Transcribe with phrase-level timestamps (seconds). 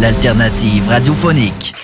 [0.00, 1.83] L'alternative radiophonique.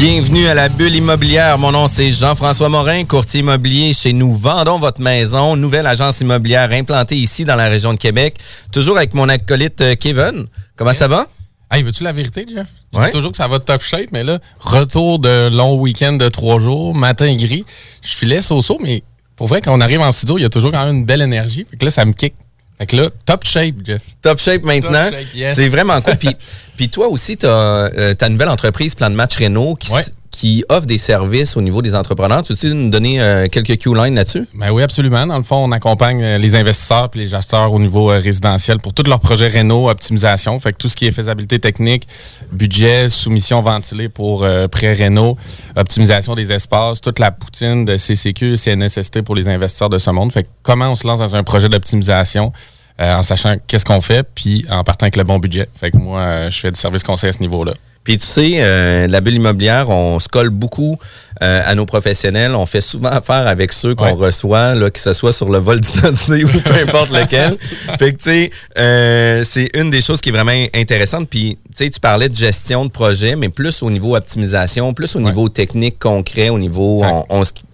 [0.00, 1.58] Bienvenue à la bulle immobilière.
[1.58, 6.72] Mon nom c'est Jean-François Morin, courtier immobilier chez nous Vendons votre maison, nouvelle agence immobilière
[6.72, 8.38] implantée ici dans la région de Québec.
[8.72, 10.46] Toujours avec mon acolyte euh, Kevin.
[10.76, 11.26] Comment ça va?
[11.70, 12.68] Hey, veux-tu la vérité, Jeff?
[12.94, 13.04] Je Ouais.
[13.06, 16.58] dis toujours que ça va top shape, mais là, retour de long week-end de trois
[16.60, 17.66] jours, matin gris.
[18.02, 19.02] Je filais so-so, mais
[19.36, 21.20] pour vrai, quand on arrive en studio, il y a toujours quand même une belle
[21.20, 21.66] énergie.
[21.70, 22.32] Fait que là, ça me kick.
[22.80, 24.00] Fait que là, top shape, Jeff.
[24.22, 25.10] Top shape maintenant.
[25.10, 25.54] Top shape, yes.
[25.54, 26.16] C'est vraiment cool.
[26.16, 26.34] Puis,
[26.78, 30.02] puis toi aussi, tu as ta nouvelle entreprise Plan de match Renault qui, Ouais.
[30.30, 32.42] Qui offre des services au niveau des entrepreneurs.
[32.42, 34.46] Tu veux nous donner euh, quelques Q-lines là-dessus?
[34.54, 35.26] Ben oui, absolument.
[35.26, 38.78] Dans le fond, on accompagne euh, les investisseurs et les gesteurs au niveau euh, résidentiel
[38.78, 40.58] pour tous leurs projets réno, optimisation.
[40.60, 42.06] Fait que tout ce qui est faisabilité technique,
[42.52, 45.36] budget, soumission ventilée pour euh, prêt réno,
[45.76, 50.32] optimisation des espaces, toute la poutine de CCQ, CNSST pour les investisseurs de ce monde.
[50.32, 52.52] Fait que comment on se lance dans un projet d'optimisation
[53.00, 55.68] euh, en sachant qu'est-ce qu'on fait, puis en partant avec le bon budget.
[55.74, 57.72] Fait que moi, je fais du service conseil à ce niveau-là.
[58.02, 60.98] Puis tu sais, euh, la bulle immobilière, on se colle beaucoup
[61.42, 62.54] euh, à nos professionnels.
[62.54, 64.12] On fait souvent affaire avec ceux qu'on Ouais.
[64.26, 67.56] reçoit, là, que ce soit sur le vol d'identité ou peu importe lequel.
[67.98, 71.28] Fait que tu sais, euh, c'est une des choses qui est vraiment intéressante.
[71.28, 75.14] Puis tu sais, tu parlais de gestion de projet, mais plus au niveau optimisation, plus
[75.16, 77.02] au niveau technique concret, au niveau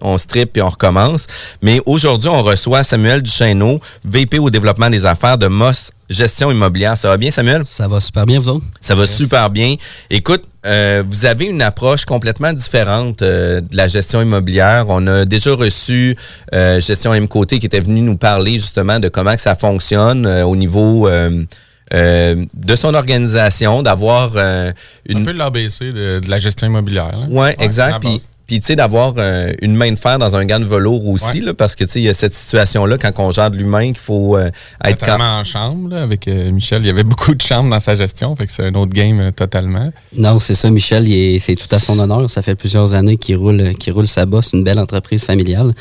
[0.00, 1.26] on strip puis on recommence.
[1.62, 6.97] Mais aujourd'hui, on reçoit Samuel Duchesneau, VP au développement des affaires de Moss Gestion immobilière.
[6.97, 7.62] Ça va bien, Samuel?
[7.67, 8.65] Ça va super bien, vous autres?
[8.81, 9.75] Ça va super bien.
[10.09, 14.87] Écoute, euh, vous avez une approche complètement différente euh, de la gestion immobilière.
[14.89, 16.17] On a déjà reçu
[16.55, 20.27] euh, Gestion M Côté qui était venu nous parler justement de comment que ça fonctionne
[20.27, 21.44] euh, au niveau euh,
[21.93, 24.71] euh, de son organisation, d'avoir euh,
[25.09, 25.25] Un une...
[25.25, 27.17] peu l'ABC de, de la gestion immobilière.
[27.17, 27.27] là.
[27.28, 28.00] Ouais, la exact.
[28.00, 28.23] Puis.
[28.47, 31.41] Puis tu sais, d'avoir euh, une main de fer dans un gant de velours aussi,
[31.41, 31.47] Ouais.
[31.47, 33.89] là, parce que tu sais, il y a cette situation-là quand on gère de l'humain
[33.89, 34.51] qu'il faut euh,
[34.84, 36.83] être quand Notamment en chambre, là, avec euh, Michel.
[36.83, 39.19] Il y avait beaucoup de chambres dans sa gestion, fait que c'est un autre game
[39.21, 39.93] euh, totalement.
[40.17, 42.29] Non, c'est ça, Michel, est- c'est tout à son honneur.
[42.31, 45.73] Ça fait plusieurs années qu'il roule, qu'il roule sa bosse, une belle entreprise familiale.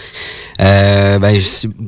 [0.62, 1.38] Euh, ben,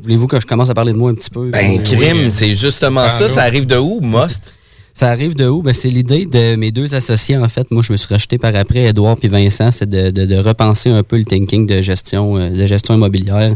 [0.03, 1.49] voulez-vous que je commence à parler de moi un petit peu?
[1.49, 2.29] Ben, crime, oui.
[2.31, 3.29] c'est justement Ah, ça.
[3.29, 4.53] Ça arrive de où, Most?
[4.97, 5.61] Ça arrive de où?
[5.61, 7.69] Ben, c'est l'idée de mes deux associés, en fait.
[7.69, 11.03] Moi, je me suis racheté par après, Edouard puis Vincent, c'est de, de- repenser un
[11.03, 13.53] peu le thinking de gestion, euh, de gestion immobilière.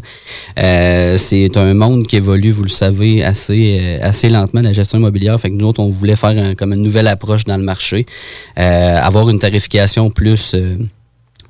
[0.60, 5.00] Euh, c'est un monde qui évolue, vous le savez, assez, euh, assez lentement, la gestion
[5.00, 5.42] immobilière.
[5.42, 8.06] Fait que nous autres, on voulait faire comme une nouvelle approche dans le marché,
[8.56, 10.56] avoir une tarification plus...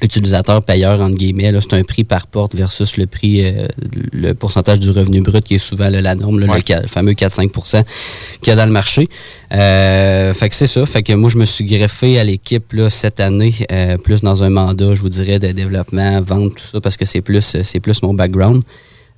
[0.02, 3.68] utilisateur payeur entre guillemets c'est un prix par porte versus le prix euh,
[4.12, 6.60] le pourcentage du revenu brut qui est souvent là, la norme là, Ouais.
[6.68, 7.84] le, fameux 4-5
[8.42, 9.08] qu'il y a dans le marché.
[9.54, 10.86] Euh, fait que c'est ça.
[10.86, 14.50] Fait que moi je me suis greffé à l'équipe cette année euh, plus dans un
[14.50, 18.02] mandat je vous dirais de développement vente tout ça parce que c'est plus c'est plus
[18.02, 18.64] mon background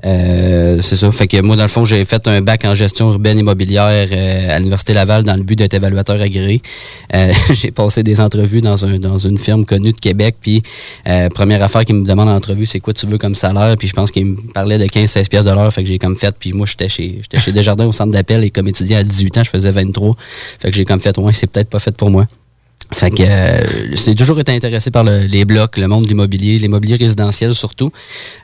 [0.05, 1.11] euh, c'est ça.
[1.11, 4.55] Fait que moi, dans le fond, j'ai fait un bac en gestion urbaine immobilière euh,
[4.55, 6.61] à l'Université Laval dans le but d'être évaluateur agréé.
[7.13, 10.35] Euh, j'ai passé des entrevues dans, un, dans une firme connue de Québec.
[10.41, 10.61] Puis,
[11.33, 13.75] première affaire qu'il me demande en entrevue, c'est quoi tu veux comme salaire?
[13.77, 15.71] Puis, je pense qu'il me parlait de 15-16 pièces de l'heure.
[15.71, 16.35] Fait que j'ai comme fait.
[16.37, 19.37] Puis, moi, j'étais chez, j'étais chez Desjardins au centre d'appel et comme étudiant à 18
[19.37, 20.15] ans, je faisais 23.
[20.59, 22.27] Fait que j'ai comme fait, ouais, c'est peut-être pas fait pour moi.
[22.93, 23.61] Fait que euh,
[23.93, 27.91] j'ai toujours été intéressé par le- les blocs, le monde de l'immobilier, l'immobilier résidentiel surtout.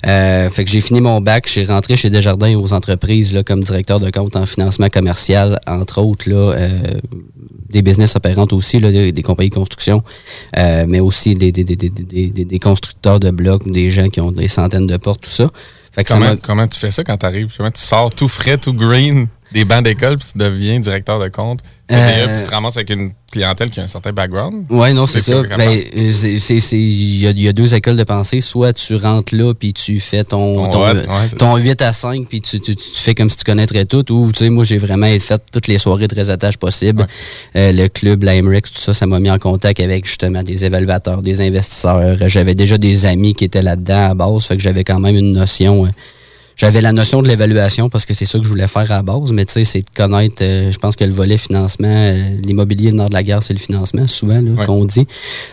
[0.06, 3.62] Euh, fait que j'ai fini mon bac, j'ai rentré chez Desjardins aux entreprises là, comme
[3.62, 6.80] directeur de compte en financement commercial, entre autres là, euh,
[7.70, 10.04] des business opérantes aussi, là, des, des compagnies de construction,
[10.88, 14.20] mais aussi des, des, des, des, des, des- des constructeurs de blocs, des gens qui
[14.22, 15.50] ont des centaines de portes, tout ça.
[15.92, 17.48] Fait que Comment, comment tu fais ça quand tu arrives?
[17.48, 21.60] Tu sors tout frais, tout green des bancs d'école, puis tu deviens directeur de compte?
[21.92, 24.66] Euh, tu te ramasses avec une clientèle qui a un certain background.
[24.70, 25.42] Ouais, non, c'est ça.
[25.58, 28.42] Ben, il y, a- il y a deux écoles de pensée.
[28.42, 31.56] Soit tu rentres là, puis tu fais ton, Ton ton, hot, euh, ouais, c'est- ton
[31.58, 34.12] 8 à 5, puis tu, tu, tu fais comme si tu connaîtrais tout.
[34.12, 37.08] Ou, tu sais, moi, j'ai vraiment fait toutes les soirées de réseautage possibles.
[37.56, 40.66] Euh, le club, la MREX, tout ça, ça m'a mis en contact avec justement des
[40.66, 42.18] évaluateurs, des investisseurs.
[42.28, 45.32] J'avais déjà des amis qui étaient là-dedans à base, fait que j'avais quand même une
[45.34, 45.86] notion.
[45.86, 45.90] euh,
[46.60, 49.02] j'avais la notion de l'évaluation parce que c'est ça que je voulais faire à la
[49.02, 52.36] base, mais tu sais, c'est de connaître, euh, je pense que le volet financement, euh,
[52.44, 54.66] l'immobilier, le nord de la guerre, c'est le financement, souvent, là, Ouais.
[54.66, 55.08] qu'on dit.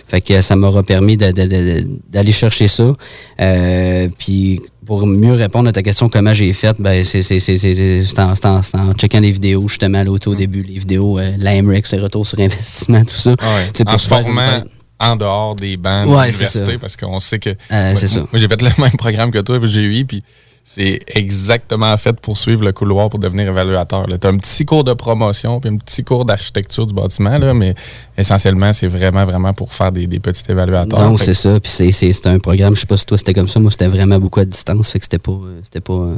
[0.09, 2.93] Fait que ça m'aura permis d'aller chercher ça.
[3.41, 7.59] Euh, puis pour mieux répondre à ta question, comment j'ai fait, ben, c'est c'est- c'est-
[7.59, 8.61] c'est- c'est en, en-
[8.91, 12.27] en checkant des vidéos, justement, là, au au début, les vidéos, euh, l'AMREX, les retours
[12.27, 13.35] sur investissement, tout ça.
[13.41, 13.85] Ah ouais.
[13.85, 14.63] Pour en se formant
[14.99, 17.51] en dehors des bancs Ouais, de l'université, parce qu'on sait que...
[17.51, 18.21] Euh, c'est moi, ça.
[18.21, 20.23] Moi, j'ai fait le même programme que toi, puis j'ai eu, puis
[20.69, 24.05] c'est exactement fait pour suivre le couloir pour devenir évaluateur.
[24.07, 27.55] Tu as un petit cours de promotion, puis un petit cours d'architecture du bâtiment, là,
[27.55, 27.75] mais
[28.19, 30.99] essentiellement, c'est vraiment, vraiment pour faire des, des petits évaluateurs.
[31.01, 31.61] Non, c'est ça.
[31.61, 34.19] Puis c'est- un programme, je sais pas si toi c'était comme ça, moi c'était vraiment
[34.19, 36.17] beaucoup à distance, fait que c'était pas, euh, c'était pas, euh,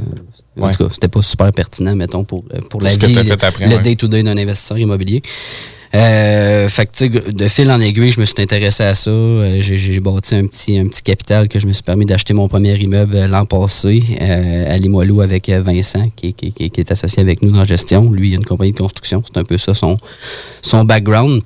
[0.59, 0.71] en Ouais.
[0.73, 3.67] tout cas, c'était pas super pertinent, mettons, pour, euh, pour la vie, le- fait après,
[3.67, 3.81] le ouais.
[3.81, 5.21] day-to-day d'un investisseur immobilier.
[5.95, 9.09] Euh, fait que, de fil en aiguille, je me suis intéressé à ça.
[9.09, 12.47] Euh, J'ai bâti un petit, un petit capital que je me suis permis d'acheter mon
[12.47, 17.41] premier immeuble euh, l'an passé à Limoilou avec Vincent, qui, qui- qui- est associé avec
[17.41, 18.11] nous dans la gestion.
[18.11, 19.23] Lui, il a une compagnie de construction.
[19.25, 19.97] C'est un peu ça son,
[20.61, 21.41] son background.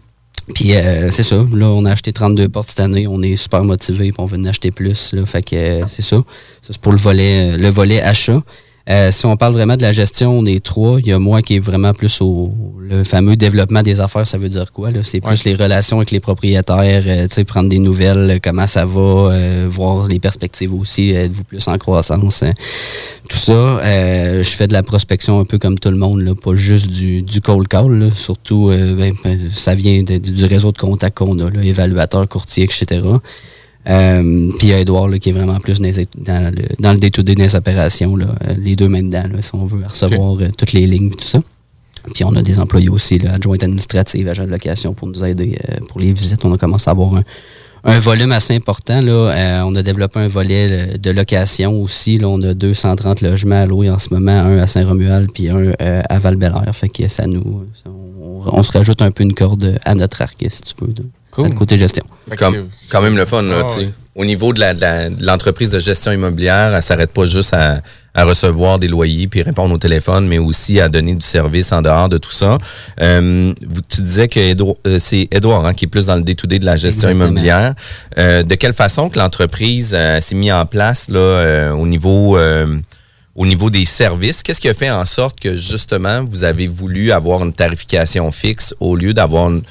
[0.54, 0.72] Puis
[1.12, 4.26] c'est ça, là on a acheté 32 portes cette année, on est super motivé, on
[4.26, 5.22] veut en acheter plus, là,
[5.88, 6.18] c'est ça.
[6.18, 6.24] Ça
[6.72, 8.44] c'est pour le volet, le volet achat.
[8.90, 11.56] Euh, si on parle vraiment de la gestion des trois, il y a moi qui
[11.56, 12.52] est vraiment plus au
[12.82, 14.90] le fameux développement des affaires, ça veut dire quoi?
[15.04, 15.52] C'est plus Ouais.
[15.52, 19.00] les relations avec les propriétaires, euh, sais, prendre des nouvelles, euh, comment ça va,
[19.32, 22.52] euh, voir les perspectives aussi, êtes-vous plus en croissance, euh,
[23.30, 23.80] tout ça.
[24.44, 27.22] Je fais de la prospection un peu comme tout le monde, là, pas juste du,
[27.22, 28.12] du cold call, là.
[28.12, 32.66] surtout ben, ben, ça vient de- du réseau de contacts qu'on a, là, évaluateur, courtier,
[32.66, 33.00] etc.
[33.90, 36.62] Euh, puis il y a Edouard là, qui est vraiment plus dans, les- dans le,
[36.80, 39.84] dans le day-to-day des opérations, là, euh, les deux mains dedans, là, si on veut
[39.86, 41.42] recevoir euh, toutes les lignes, tout ça.
[42.14, 45.58] Puis on a des employés aussi, là, adjointes administratives, agents de location pour nous aider
[45.70, 46.44] euh, pour les visites.
[46.46, 47.24] On a commencé à avoir un,
[47.86, 49.02] un volume assez important.
[49.02, 49.12] Là.
[49.12, 52.18] Euh, on a développé un volet euh, de location aussi.
[52.18, 52.28] Là.
[52.30, 56.02] On a 230 logements à louer en ce moment, un à Saint-Romuald puis un euh,
[56.10, 56.38] à val
[56.74, 57.66] Fait que ça nous.
[57.74, 60.94] ça- on, on se rajoute un peu une corde à notre arc, si tu veux,
[60.94, 61.54] de, Cool.
[61.56, 62.04] côté gestion.
[62.38, 63.90] Comme- quand même le fun, là, Ah, ouais.
[64.16, 67.82] Au niveau de la- de de l'entreprise de, gestion immobilière, elle s'arrête pas juste à,
[68.16, 71.82] à recevoir des loyers puis répondre au téléphone, mais aussi à donner du service en
[71.82, 72.58] dehors de tout ça.
[73.02, 74.40] Euh, vous- tu disais que
[74.88, 77.26] euh, c'est Edouard hein, qui est plus dans le day-to-day de la gestion Exactement.
[77.32, 77.74] immobilière.
[78.20, 82.38] Euh, de quelle façon que l'entreprise euh, s'est mise en place là, euh, au niveau
[82.38, 82.78] euh,
[83.36, 87.12] au niveau des services, qu'est-ce qui a fait en sorte que justement vous avez voulu
[87.12, 89.68] avoir une tarification fixe au lieu d'avoir une, tu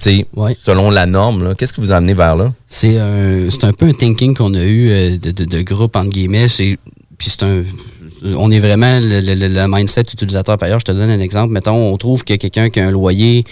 [0.00, 0.56] sais, Ouais.
[0.60, 1.54] selon la norme, là?
[1.54, 2.52] qu'est-ce qui vous a amené vers là?
[2.66, 6.10] C'est un, c'est un peu un thinking qu'on a eu de, de, de groupe, entre
[6.10, 6.48] guillemets.
[6.48, 6.78] C'est,
[7.18, 7.62] puis c'est un,
[8.36, 10.78] on est vraiment le, le- le- le mindset utilisateur payeur.
[10.80, 11.52] Je te donne un exemple.
[11.52, 13.44] Mettons, on trouve que quelqu'un qui a un loyer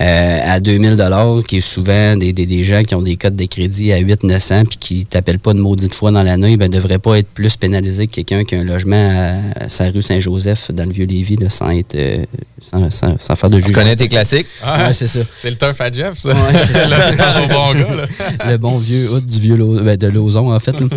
[0.00, 3.36] euh, à 2000 dollars, qui est souvent des, des, des gens qui ont des codes
[3.36, 6.68] de crédit à 8 900 puis qui t'appellent pas de maudite fois dans l'année, ben
[6.70, 10.70] devrait pas être plus pénalisé que quelqu'un qui a un logement à, sa rue Saint-Joseph
[10.72, 12.24] dans le Vieux-Lévis, là, sans être, euh,
[12.60, 13.80] sans, sans, sans faire de Tu jugement.
[13.82, 14.46] connais tes classiques?
[14.62, 15.20] Ah, Ouais, c'est ça.
[15.36, 16.28] c'est le turf à Jeff, ça.
[16.30, 16.34] Ouais,
[16.66, 16.88] c'est ça.
[16.88, 18.50] Là, tu parles au bon gars, là.
[18.50, 20.72] le bon vieux hood du vieux ben, de Lauson, en fait.
[20.78, 20.86] là.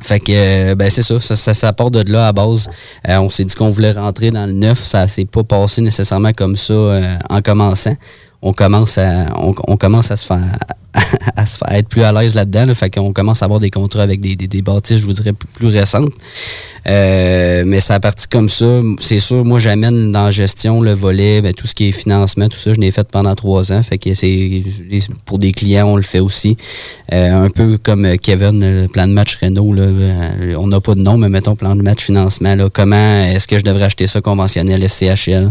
[0.00, 2.68] Fait que, euh, ben c'est ça, ça, ça, part de là à base.
[3.08, 6.32] Euh, on s'est dit qu'on voulait rentrer dans le neuf, ça s'est pas passé nécessairement
[6.32, 7.96] comme ça euh, en commençant.
[8.40, 9.00] On commence
[9.36, 10.38] on commence à se faire,
[11.36, 12.66] à être plus à l'aise là-dedans.
[12.66, 15.32] Là, fait qu'on commence à avoir des contrats avec des, des, bâtisses, je vous dirais,
[15.32, 16.12] plus, récentes.
[16.86, 18.80] Euh, mais ça a parti comme ça.
[19.00, 22.48] C'est sûr, moi, j'amène dans la gestion le volet, ben, tout ce qui est financement,
[22.48, 23.82] tout ça, je l'ai fait pendant trois ans.
[23.82, 24.62] Fait que c'est
[25.24, 26.56] pour des clients, on le fait aussi.
[27.12, 29.74] Euh, un peu comme euh, Kevin, le plan de match Renault,
[30.56, 32.56] on n'a pas de nom, mais mettons plan de match financement.
[32.72, 35.50] Comment est-ce que je devrais acheter ça conventionnel SCHL?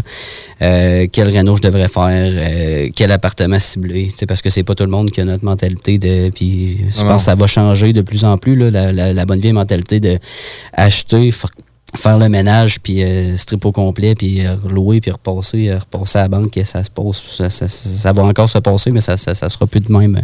[0.60, 2.32] Euh, quel Renault je devrais faire?
[2.34, 4.10] Euh, quel appartement ciblé?
[4.16, 6.30] C'est parce que c'est pas tout le monde qui a notre mentalité de.
[6.30, 9.24] Puis je pense que ça va changer de plus en plus, là, la, la- la
[9.24, 10.18] bonne vieille mentalité de
[10.72, 11.30] acheter.
[11.92, 15.78] Fa- faire le ménage, puis euh, strip au complet, puis euh, louer, puis repasser, euh,
[15.78, 18.58] repasser à la banque, et ça se passe, ça, ça- ça- ça va encore se
[18.58, 20.22] passer, mais ça, ça, ça sera plus de même euh,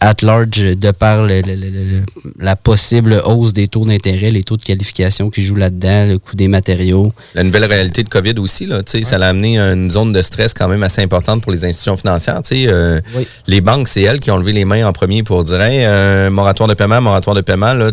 [0.00, 2.02] at large de par le- le- le- le-
[2.38, 6.36] la possible hausse des taux d'intérêt, les taux de qualification qui jouent là-dedans, le coût
[6.36, 7.12] des matériaux.
[7.34, 10.52] La nouvelle réalité de COVID aussi, là, ça l'a amené à une zone de stress
[10.54, 12.40] quand même assez importante pour les institutions financières.
[12.52, 13.26] euh, Oui.
[13.46, 16.68] Les banques, c'est elles qui ont levé les mains en premier pour dire hey, moratoire
[16.68, 17.90] de paiement, moratoire de paiement, là,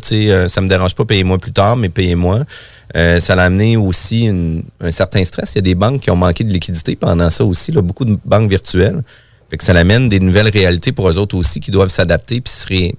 [0.47, 2.41] ça me dérange pas, payez-moi plus tard, mais payez-moi.
[2.95, 5.53] Euh, ça l'a amené aussi un certain stress.
[5.53, 8.17] Il y a des banques qui ont manqué de liquidité pendant ça aussi, beaucoup de
[8.25, 9.03] banques virtuelles.
[9.59, 12.41] Ça l'amène des nouvelles réalités pour eux autres aussi qui doivent s'adapter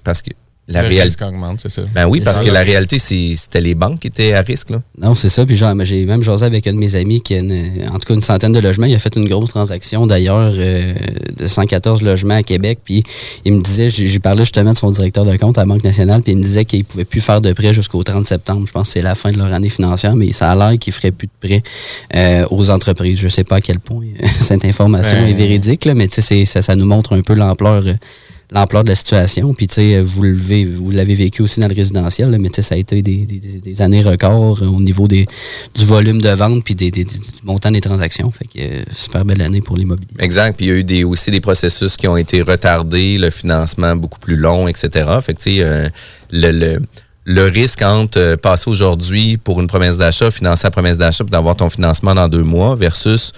[0.03, 0.31] parce que
[0.67, 1.25] la réalité.
[1.25, 1.81] augmente, c'est ça.
[1.93, 2.43] Ben oui, parce ça.
[2.43, 4.69] que la réalité, c'est- c'était les banques qui étaient à risque.
[4.69, 4.81] Là.
[4.97, 5.45] Non, c'est ça.
[5.45, 8.13] Puis j'ai même jasé avec un de mes amis qui a une- en tout cas
[8.13, 8.85] une centaine de logements.
[8.85, 10.93] Il a fait une grosse transaction d'ailleurs euh,
[11.37, 12.79] de 114 logements à Québec.
[12.85, 13.03] Puis
[13.43, 15.83] il me disait, j'ai j'ai parlé justement de son directeur de compte à la Banque
[15.83, 18.63] nationale, puis il me disait qu'il pouvait plus faire de prêts jusqu'au 30 septembre.
[18.67, 20.93] Je pense que c'est la fin de leur année financière, mais ça a l'air qu'il
[20.93, 21.63] ferait plus de prêts
[22.15, 23.19] euh, aux entreprises.
[23.19, 24.05] Je sais pas à quel point
[24.39, 25.31] cette information Ouais.
[25.31, 27.83] est véridique, là, mais tu sais, c'est- ça, ça nous montre un peu l'ampleur.
[27.87, 27.93] euh,
[28.51, 29.53] l'ampleur de la situation.
[29.53, 32.49] Puis, tu sais, vous le vivez- vous l'avez vécu aussi dans le résidentiel, là, mais
[32.49, 35.25] tu sais, ça a été des, des- des- des années records euh, au niveau des,
[35.73, 38.29] du volume de vente puis des, des- du montant des transactions.
[38.31, 40.07] Fait que euh, super belle année pour l'immobilier.
[40.19, 40.57] Exact.
[40.57, 43.95] Puis il y a eu des, aussi des processus qui ont été retardés, le financement
[43.95, 44.89] beaucoup plus long, etc.
[45.21, 45.87] Fait que, tu sais, euh,
[46.31, 46.81] le, le,
[47.23, 51.31] le risque entre euh, passer aujourd'hui pour une promesse d'achat, financer la promesse d'achat, puis
[51.31, 53.31] d'avoir ton financement dans deux mois versus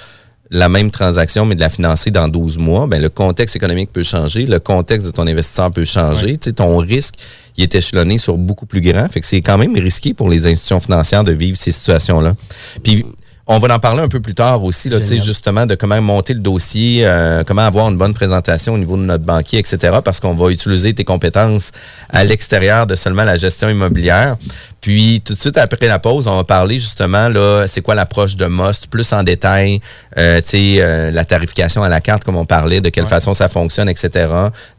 [0.54, 4.04] la même transaction, mais de la financer dans 12 mois, ben, le contexte économique peut
[4.04, 6.38] changer, le contexte de ton investisseur peut changer.
[6.38, 7.16] Tu sais, ton risque,
[7.58, 9.12] il est échelonné sur beaucoup plus grand.
[9.12, 12.36] Fait que c'est quand même risqué pour les institutions financières de vivre ces situations-là.
[12.84, 13.04] Puis,
[13.46, 15.26] on va en parler un peu plus tard aussi, là, tu sais, Génial.
[15.26, 19.02] justement, de comment monter le dossier, euh, comment avoir une bonne présentation au niveau de
[19.02, 21.72] notre banquier, etc., parce qu'on va utiliser tes compétences
[22.10, 24.38] à l'extérieur de seulement la gestion immobilière.
[24.84, 28.36] Puis, tout de suite après la pause, on va parler justement, là, c'est quoi l'approche
[28.36, 29.80] de Most, plus en détail,
[30.18, 33.34] euh, tu sais, euh, la tarification à la carte, comme on parlait, de quelle façon
[33.34, 34.28] ça fonctionne, etc.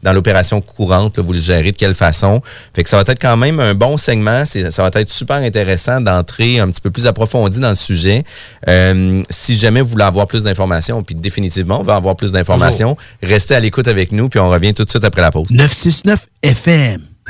[0.03, 2.43] Dans l'opération courante, là, vous le gérez de quelle façon.
[2.75, 4.43] Fait que ça va être quand même un bon segment.
[4.45, 8.23] C'est- Ça va être super intéressant d'entrer un petit peu plus approfondi dans le sujet.
[8.67, 12.95] Euh, si jamais vous voulez avoir plus d'informations, puis définitivement, on va avoir plus d'informations,
[13.23, 15.47] restez à l'écoute avec nous, puis on revient tout de suite après la pause.
[15.49, 17.01] 969 FM.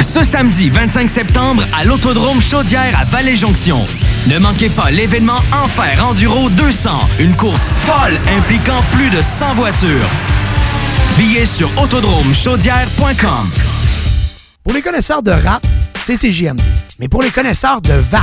[0.00, 3.86] Ce samedi 25 septembre à l'Autodrome Chaudière à Vallée-Jonction.
[4.28, 10.08] Ne manquez pas l'événement Enfer Enduro 200, une course folle impliquant plus de 100 voitures.
[11.16, 13.50] Billets sur autodromechaudière.com.
[14.64, 15.66] Pour les connaisseurs de rap,
[16.04, 16.60] c'est CJMD.
[16.98, 18.22] Mais pour les connaisseurs de VAP,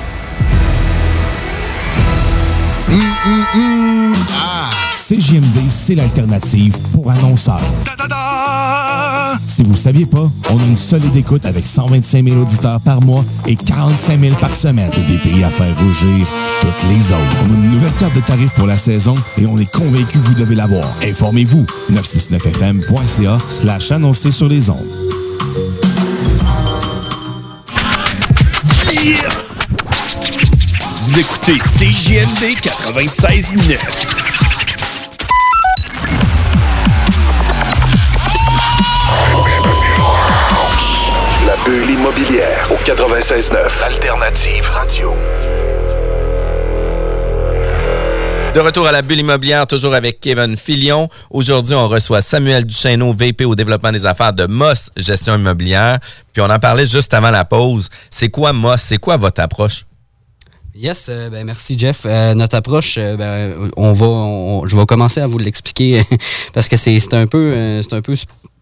[3.23, 7.61] Ah, CJMD, c'est l'alternative pour annonceurs.
[9.45, 12.99] Si vous ne saviez pas, on a une solide écoute avec 125 000 auditeurs par
[13.01, 16.27] mois et 45 000 par semaine et des prix à faire rougir
[16.61, 17.37] toutes les autres.
[17.45, 20.23] On a une nouvelle carte de tarifs pour la saison et on est convaincu que
[20.23, 20.85] vous devez l'avoir.
[21.03, 21.65] Informez-vous.
[21.93, 24.77] 969fm.ca slash annoncer sur les ondes.
[31.11, 33.77] Vous écoutez CJMD 96.9.
[41.45, 45.13] La bulle immobilière au 96.9 Alternative Radio.
[48.53, 51.09] De retour à la bulle immobilière, toujours avec Kevin Filion.
[51.29, 55.99] Aujourd'hui, on reçoit Samuel Duchesneau, VP au développement des affaires de Moss Gestion immobilière.
[56.31, 57.89] Puis on en parlait juste avant la pause.
[58.09, 58.81] C'est quoi Moss?
[58.81, 59.83] C'est quoi votre approche?
[60.81, 62.01] Yes, euh, ben merci Jeff.
[62.05, 66.01] Euh, notre approche, euh, ben, on va, on- je vais commencer à vous l'expliquer
[66.53, 68.15] parce que c'est un peu, euh, c'est un peu,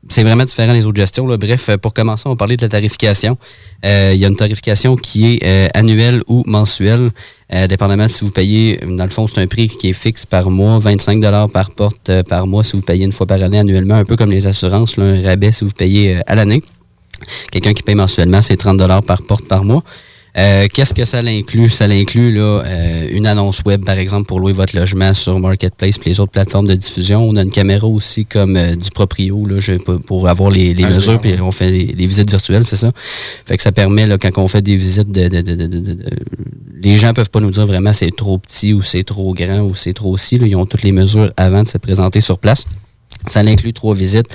[0.10, 1.26] c'est vraiment différent des autres gestions.
[1.28, 1.38] là.
[1.38, 3.38] Bref, euh, pour commencer, on va parler de la tarification.
[3.86, 7.12] Euh, Il y a une tarification qui est euh, annuelle ou mensuelle,
[7.54, 8.82] euh, dépendamment si vous payez.
[8.86, 11.22] Dans le fond, c'est un prix qui est fixe par mois, 25
[11.54, 14.18] par porte euh, par mois si vous payez une fois par année annuellement, un peu
[14.18, 16.64] comme les assurances, là, un rabais si vous payez euh, à l'année.
[17.52, 19.84] Quelqu'un qui paye mensuellement, c'est 30 par porte par mois.
[20.38, 21.70] Euh, Qu'est-ce que ça l'inclut?
[21.70, 25.96] Ça l'inclut là, euh, une annonce web, par exemple, pour louer votre logement sur Marketplace
[26.06, 27.24] et les autres plateformes de diffusion.
[27.28, 29.58] On a une caméra aussi comme euh, du proprio là,
[30.06, 32.92] pour- avoir les, les Ah, mesures, puis on fait les, les visites virtuelles, c'est ça?
[33.46, 35.94] Fait que ça permet, là, quand on fait des visites, de, de- de- de- de-
[35.94, 36.06] de-
[36.82, 39.76] les gens peuvent pas nous dire vraiment c'est trop petit ou c'est trop grand ou
[39.76, 40.36] c'est trop si.
[40.38, 42.66] Ils ont toutes les mesures avant de se présenter sur place.
[43.28, 44.28] Ça l'inclut trois visites.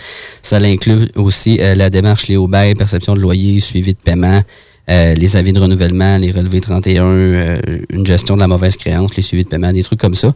[0.43, 4.43] Ça l'inclut aussi euh, la démarche Léo Bail, perception de loyer, suivi de paiement,
[4.91, 7.59] euh, les avis de renouvellement, les relevés 31, euh,
[7.91, 10.33] une gestion de la mauvaise créance, les suivis de paiement, des trucs comme ça.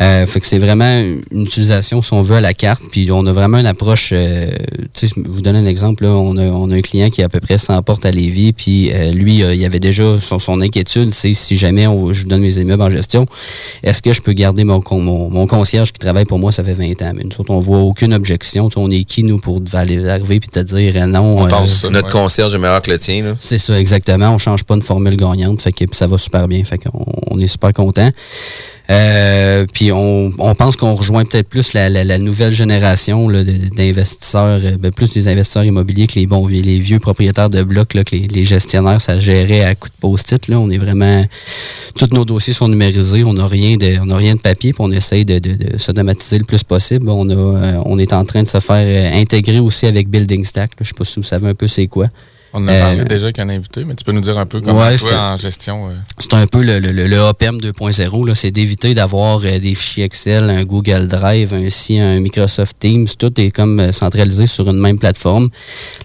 [0.00, 1.00] Euh, fait que c'est vraiment
[1.30, 2.82] une utilisation, si on veut, à la carte.
[2.90, 4.50] Puis on a vraiment une approche, euh,
[4.94, 7.22] tu sais, je vous donne un exemple, là, on, a, on a un client qui
[7.22, 10.18] a à peu près 100 portes à Lévis, puis euh, lui, euh, il avait déjà
[10.20, 13.26] son, son inquiétude, c'est si jamais on, je vous donne mes immeubles en gestion,
[13.82, 16.64] est-ce que je peux garder mon, con- mon, mon concierge qui travaille pour moi, ça
[16.64, 17.12] fait 20 ans.
[17.14, 18.68] Mais nous autres, on voit aucune objection.
[18.68, 21.44] Tu sais, on est qui, nous, pour aller- arriver puis te dire non.
[21.44, 21.48] euh,
[21.90, 23.22] Notre concierge est meilleur que le tien.
[23.22, 23.34] là.
[23.38, 24.30] c'est ça, exactement.
[24.30, 25.60] On change pas une formule gagnante.
[25.60, 26.64] Fait que ça va super bien.
[26.64, 28.10] Fait qu'on on est super content.
[28.90, 34.60] Euh, puis on, on pense qu'on rejoint peut-être plus la, la- nouvelle génération là, d'investisseurs,
[34.64, 37.94] euh, ben, plus des investisseurs immobiliers que les bons vieux, les vieux propriétaires de blocs,
[37.94, 40.48] là, que les, les gestionnaires, ça gérait à coup de post-it.
[40.48, 40.58] Là.
[40.58, 41.24] On est vraiment.
[41.94, 43.22] Tous nos dossiers sont numérisés.
[43.24, 45.78] On n'a rien de, on n'a rien de papier, puis on essaye de, de, de
[45.78, 47.08] s'automatiser le plus possible.
[47.08, 50.72] On, a, euh, on est en train de se faire intégrer aussi avec Building Stack.
[50.80, 52.08] Je sais pas si vous savez un peu c'est quoi.
[52.54, 54.44] On en a Euh, parlé déjà avec un invité, mais tu peux nous dire un
[54.46, 55.88] peu comment Ouais, toi, en gestion.
[55.88, 58.26] euh, C'est un peu le, le, le- le OPM 2.0.
[58.26, 58.34] là.
[58.34, 63.06] C'est d'éviter d'avoir euh, des fichiers Excel, un Google Drive, ainsi un Microsoft Teams.
[63.18, 65.48] Tout est comme euh, centralisé sur une même plateforme.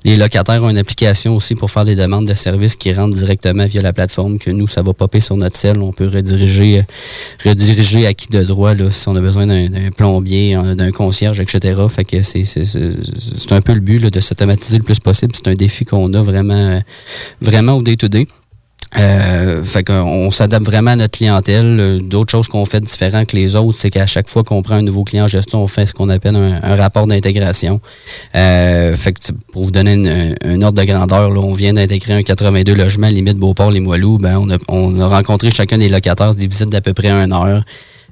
[0.05, 3.65] Les locataires ont une application aussi pour faire des demandes de services qui rentrent directement
[3.65, 4.39] via la plateforme.
[4.39, 5.79] Que nous, ça va popper sur notre cell.
[5.81, 9.69] On peut rediriger, euh, rediriger à qui de droit là, si on a besoin d'un
[9.95, 11.81] plombier, euh, d'un concierge, etc.
[11.89, 15.33] Fait que c'est un peu le but là, de s'automatiser le plus possible.
[15.35, 16.79] C'est un défi qu'on a vraiment, euh,
[17.41, 18.27] vraiment au day-to-day.
[18.97, 21.99] Euh, fait qu'on on s'adapte vraiment à notre clientèle.
[22.03, 24.81] D'autres choses qu'on fait différent que les autres, c'est qu'à chaque fois qu'on prend un
[24.81, 27.79] nouveau client en gestion, on fait ce qu'on appelle un, rapport d'intégration.
[28.35, 29.19] Euh, fait que
[29.51, 33.37] pour vous donner un ordre de grandeur, là, on vient d'intégrer un 82 logements limite
[33.37, 34.19] Beauport les Moilous.
[34.19, 37.33] Ben, on, a, on a rencontré chacun des locataires, des visites d'à peu près une
[37.33, 37.63] heure.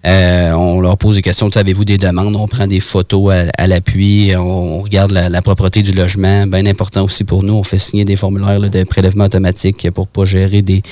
[0.06, 3.66] Euh, on leur pose des questions, avez-vous des demandes, on prend des photos à, à
[3.66, 4.42] l'appui, on,
[4.78, 6.46] on regarde la, la propreté du logement.
[6.46, 10.06] Bien important aussi pour nous, on fait signer des formulaires là, de prélèvement automatique pour
[10.08, 10.84] pas gérer des,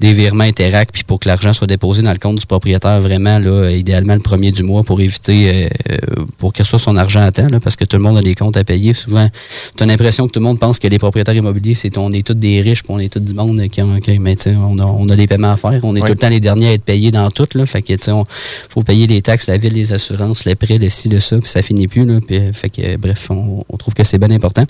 [0.00, 3.38] des virements interact, puis pour que l'argent soit déposé dans le compte du propriétaire vraiment,
[3.38, 5.96] là, idéalement le premier du mois pour éviter, euh,
[6.36, 8.34] pour qu'il reçoive son argent à temps, là, parce que tout le monde a des
[8.34, 8.92] comptes à payer.
[8.92, 9.30] Souvent,
[9.76, 12.26] tu as l'impression que tout le monde pense que les propriétaires immobiliers, c'est on est
[12.26, 14.54] tous des riches, puis on est tous du monde qui ont, qui- mais tu sais,
[14.56, 15.80] on a, on a des paiements à faire.
[15.84, 16.06] On est Oui.
[16.06, 17.64] tout le temps les derniers à être payés dans tout, là.
[17.64, 18.24] Fait que, tu sais, on,
[18.68, 21.48] faut payer les taxes, la ville, les assurances, les prêts, le ci, le ça, puis
[21.48, 22.20] ça finit plus, là.
[22.26, 24.64] Puis, euh, fait bref, on, trouve que c'est bien important.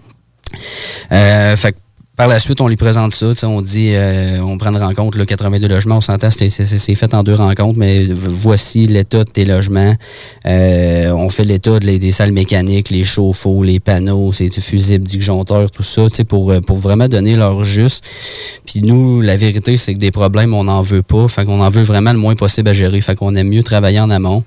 [1.12, 1.56] Euh,
[2.18, 3.26] Par la suite, on lui présente ça.
[3.44, 7.22] On dit, euh, on prend une rencontre, là, 82 logements, on s'entend, c'est- fait en
[7.22, 9.94] deux rencontres, mais voici l'état de tes logements.
[10.44, 15.84] Euh, on fait l'état des salles mécaniques, les chauffe-eau, les panneaux, c'est fusibles, disjoncteurs, tout
[15.84, 18.04] ça, pour, euh, pour vraiment donner leur juste.
[18.66, 21.28] Puis nous, la vérité, c'est que des problèmes, on n'en veut pas.
[21.28, 23.00] Fait qu'on en veut vraiment le moins possible à gérer.
[23.00, 24.42] Fait qu'on aime mieux travailler en amont.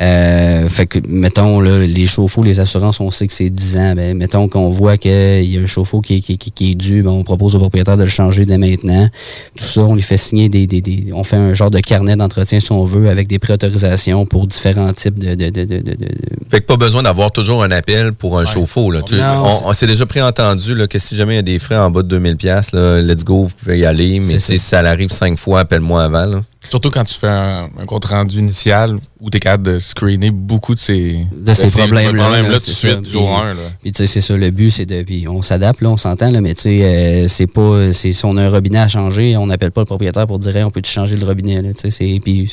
[0.00, 3.94] Euh, fait que, mettons, là, les chauffe-eau, les assurances, on sait que c'est 10 ans.
[3.94, 6.74] Ben, mettons qu'on voit qu'il y a un chauffe-eau qui, est- qui, qui- qui est
[6.74, 9.08] dû, ben, on propose au propriétaire de le changer dès maintenant.
[9.56, 12.16] Tout ça, on lui fait signer des, des, des- on fait un genre de carnet
[12.16, 15.92] d'entretien, si on veut, avec des préautorisations pour différents types de, de, de, de, de-
[15.94, 16.08] de-
[16.50, 18.90] Fait que pas besoin d'avoir toujours un appel pour un chauffe-eau.
[18.90, 19.02] Là.
[19.02, 21.58] Tu- Non, on on s'est déjà préentendu là, que si jamais il y a des
[21.60, 24.18] frais en bas de 2000$, pièces let's go, vous pouvez y aller.
[24.18, 24.82] Mais si ça.
[24.82, 26.26] ça arrive cinq fois, appelle-moi avant.
[26.26, 26.42] Là.
[26.68, 30.30] Surtout quand tu fais un, un compte rendu initial où tu es capable de screener
[30.30, 32.22] beaucoup de ces, de ces problèmes-là.
[32.22, 33.54] problèmes-là là, tout de suite, jour Puis- 1.
[33.54, 33.60] Là.
[33.82, 35.02] Puis tu sais, c'est ça, le but, c'est de.
[35.02, 37.92] Puis on s'adapte, là, on s'entend, là, mais tu sais, euh, c'est pas.
[37.92, 40.56] c'est- Si on a un robinet à changer, on n'appelle pas le propriétaire pour dire
[40.56, 42.50] Hey, on peut-tu changer le robinet, là, tu sais, Puis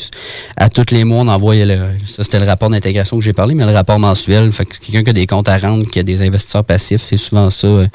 [0.58, 1.78] à tous les mois, on envoie le.
[2.06, 4.52] Ça, c'était le rapport d'intégration que j'ai parlé, mais le rapport mensuel.
[4.52, 7.18] Fait que quelqu'un qui a des comptes à rendre, qui a des investisseurs passifs, c'est
[7.18, 7.68] souvent ça.
[7.68, 7.88] euh,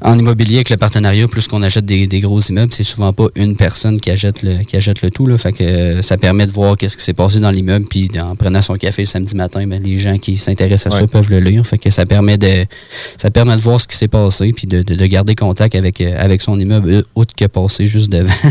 [0.00, 3.26] en immobilier avec le partenariat, plus qu'on achète des, des gros immeubles, c'est souvent pas
[3.34, 5.26] une personne qui achète le, qui achète le tout.
[5.26, 5.38] Là.
[5.38, 7.86] Fait que euh, ça permet de voir qu'est-ce qui s'est passé dans l'immeuble.
[7.88, 11.06] Puis en prenant son café le samedi matin, ben, les gens qui s'intéressent à ça
[11.06, 11.66] peuvent le lire.
[11.66, 12.64] Fait que ça permet de
[13.16, 16.00] ça permet de voir ce qui s'est passé puis de, de, de garder contact avec,
[16.00, 18.32] euh, avec son immeuble, euh, autre que passer juste devant.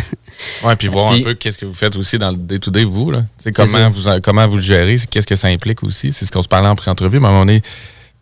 [0.63, 3.09] Ouais, puis voir un peu qu'est-ce que vous faites aussi dans le day-to-day, vous.
[3.09, 3.23] Là.
[3.55, 6.13] Comment vous, comment vous le gérez, qu'est-ce que ça implique aussi.
[6.13, 7.63] C'est ce qu'on se parlait en pré-entrevue, mais à un moment donné,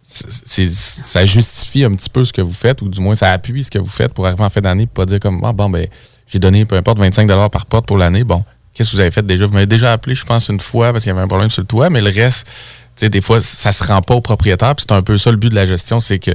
[0.08, 3.72] ça justifie un petit peu ce que vous faites, ou du moins ça appuie ce
[3.72, 5.88] que vous faites pour arriver en fin d'année, pour pas dire comme, ah, bon, ben,
[6.28, 8.24] j'ai donné peu importe 25 par porte pour l'année.
[8.24, 9.46] Bon, qu'est-ce que vous avez fait déjà?
[9.46, 11.62] Vous m'avez déjà appelé, je pense, une fois parce qu'il y avait un problème sur
[11.62, 12.48] le toit, mais le reste,
[12.96, 14.76] tu sais, des fois, ça se rend pas au propriétaire.
[14.76, 16.32] Puis c'est un peu ça le but de la gestion, c'est que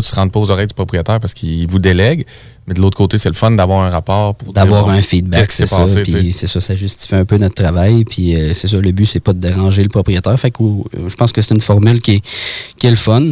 [0.00, 2.26] tout se rende pas aux oreilles du propriétaire parce qu'il vous délègue.
[2.66, 5.66] Mais de l'autre côté, c'est le fun d'avoir un rapport pour d'avoir un feedback, c'est
[5.66, 5.84] ça.
[5.86, 6.02] tu.
[6.02, 8.04] Puis c'est ça, ça justifie un peu notre travail.
[8.04, 10.38] Puis euh, c'est ça, le but, c'est pas de déranger le propriétaire.
[10.40, 12.22] Fait que euh, je pense que c'est une formule qui est,
[12.78, 13.28] qui est le fun.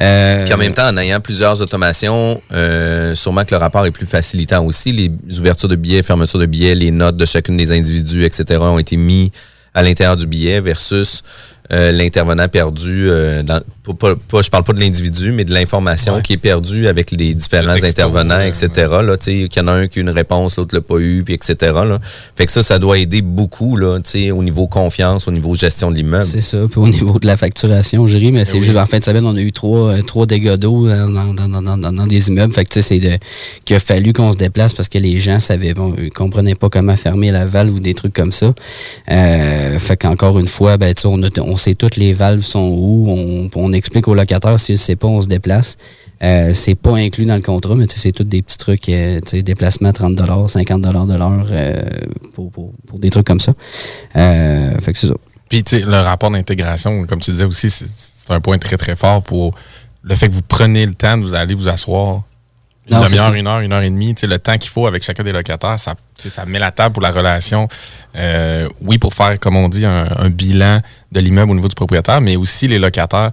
[0.00, 3.90] Euh, Puis en même temps, en ayant plusieurs automations, euh, sûrement que le rapport est
[3.90, 4.92] plus facilitant aussi.
[4.92, 8.78] Les ouvertures de billets, fermetures de billets, les notes de chacune des individus, etc., ont
[8.78, 9.30] été mis
[9.74, 11.22] à l'intérieur du billet versus
[11.72, 13.08] euh, l'intervenant perdu.
[13.08, 13.60] euh, dans,
[13.94, 17.34] pas, pas- je parle pas de l'individu, mais de l'information qui est perdue avec les
[17.34, 18.68] différents texto, intervenants, euh, etc.
[19.04, 21.34] Là, qu'il y en a un qui a une réponse, l'autre l'a pas eu, puis
[21.34, 21.54] etc.
[21.60, 21.98] Là.
[22.36, 23.98] Fait que ça, ça doit aider beaucoup là,
[24.34, 26.24] au niveau confiance, au niveau gestion de l'immeuble.
[26.24, 26.58] C'est ça.
[26.70, 29.24] Puis au niveau de la facturation, je ris, mais c'est juste en fin de semaine,
[29.26, 32.52] on a eu trois, euh, trois dégâts d'eau dans, dans, dans, dans, dans- des immeubles.
[32.52, 33.00] Fait que c'est
[33.64, 36.68] qu'il a fallu qu'on se déplace parce que les gens savaient, bon, ils comprenaient pas
[36.68, 38.52] comment fermer la valve ou des trucs comme ça.
[39.10, 43.06] Euh, fait qu'encore une fois, ben, on, a- on sait toutes les valves sont où.
[43.08, 45.76] On, on explique au locataire s'il ne sait pas, on se déplace.
[46.22, 49.92] Euh, c'est pas inclus dans le contrat, mais c'est tous des petits trucs, euh, déplacement
[49.92, 51.82] 30 50 de l'heure euh,
[52.34, 53.52] pour, pour, pour des trucs comme ça.
[54.16, 55.14] Euh, fait que c'est ça.
[55.48, 59.54] Puis, le rapport d'intégration, comme tu disais aussi, c'est un point très, très fort pour
[60.02, 62.22] le fait que vous prenez le temps de vous aller vous asseoir
[62.88, 64.14] une demi-heure, une heure, une heure et demie.
[64.22, 67.10] Le temps qu'il faut avec chacun des locataires, ça, ça met la table pour la
[67.10, 67.68] relation.
[68.16, 70.80] Euh, oui, pour faire, comme on dit, un, un bilan
[71.12, 73.32] de l'immeuble au niveau du propriétaire, mais aussi les locataires.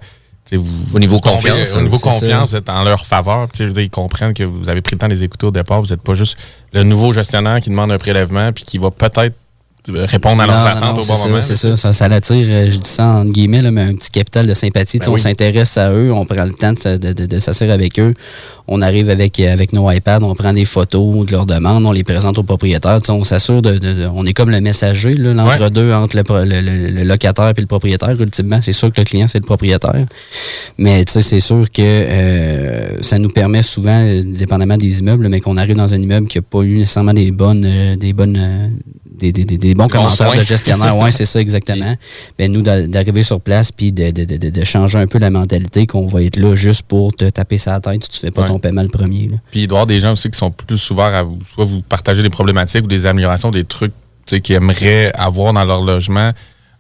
[0.56, 2.10] Vous, Au niveau vous confiance, Au niveau ça.
[2.12, 3.48] confiance, vous êtes en leur faveur.
[3.58, 5.52] Je veux dire, ils comprennent que vous avez pris le temps de les écouter au
[5.52, 5.82] départ.
[5.82, 6.38] Vous n'êtes pas juste
[6.74, 9.36] le nouveau gestionnaire qui demande un prélèvement puis qui va peut-être
[9.94, 11.42] répondre à leurs Non, attentes non, au bon ça, moment.
[11.42, 14.12] C'est ça, ça, ça l'attire, euh, je dis ça entre guillemets, là, mais un petit
[14.12, 15.00] capital de sympathie.
[15.00, 15.22] Tu sais, Ben On oui.
[15.22, 18.14] s'intéresse à eux, on prend le temps de, de, de, de s'asseoir avec eux.
[18.68, 21.92] On arrive avec, euh, avec nos iPads, on prend des photos de leurs demandes, on
[21.92, 23.00] les présente au propriétaire.
[23.02, 26.24] Tu sais, On s'assure de, de- de- On est comme le messager, l'entre-deux entre le,
[26.46, 28.20] le- le- le locataire et le propriétaire.
[28.20, 30.06] Ultimement, c'est sûr que le client, c'est le propriétaire.
[30.78, 35.28] Mais tu sais, c'est sûr que euh, ça nous permet souvent, euh, dépendamment des immeubles,
[35.30, 38.14] mais qu'on arrive dans un immeuble qui n'a pas eu nécessairement des bonnes, euh, des
[38.14, 38.68] bonnes, euh,
[39.20, 40.96] des, des, des, des bons commentaires de gestionnaire.
[40.98, 41.96] Ouais, c'est ça exactement.
[42.38, 45.30] Ben nous d'a- d'arriver sur place puis de, de, de, de- changer un peu la
[45.30, 48.44] mentalité qu'on va être là juste pour te taper sa tête si tu fais pas
[48.44, 48.48] Ouais.
[48.48, 49.28] ton paiement le premier.
[49.30, 49.38] là.
[49.52, 51.66] Puis il doit y avoir des gens aussi qui sont plus ouverts à vous, soit
[51.66, 53.94] vous partager des problématiques ou des améliorations, des trucs
[54.26, 56.32] qu'ils aimeraient avoir dans leur logement,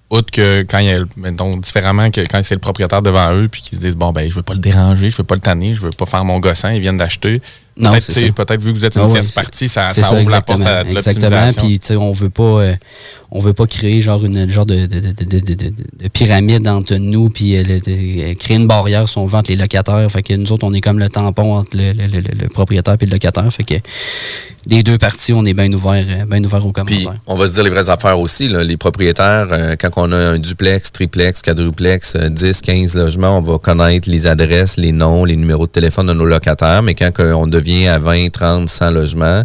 [0.09, 3.33] autre que quand il y a, le- mettons, différemment que quand c'est le propriétaire devant
[3.33, 5.35] eux, puis qu'ils se disent, bon, ben, je veux pas le déranger, je veux pas
[5.35, 7.41] le tanner, je veux pas faire mon gossin, ils viennent d'acheter.
[7.79, 10.41] Non, Peut-être, peut-être vu que vous êtes une Ah tierce partie, ça, ça ouvre la
[10.41, 11.29] porte exactement, à Exactement.
[11.67, 12.75] Puis tu sais, on veut pas, euh,
[13.29, 16.67] on veut pas créer genre une genre de, de, de, de, de, de- de pyramide
[16.67, 20.09] entre nous puis euh, de- créer une barrière si on veut entre les locataires.
[20.11, 22.95] Fait que nous autres, on est comme le tampon entre le, le, le- le propriétaire
[22.99, 23.51] et le locataire.
[23.53, 23.75] Fait que
[24.67, 27.21] des deux parties, on est bien ouvert, euh, bien ouvert aux Puis, commentaires.
[27.25, 28.49] on va se dire les vraies affaires aussi.
[28.49, 28.63] là.
[28.63, 33.41] Les propriétaires, euh, quand on a un duplex, triplex, quadruplex, euh, 10, 15 logements, on
[33.41, 36.83] va connaître les adresses, les noms, les numéros de téléphone de nos locataires.
[36.83, 39.43] Mais quand on devient à 20, 30, 100 logements,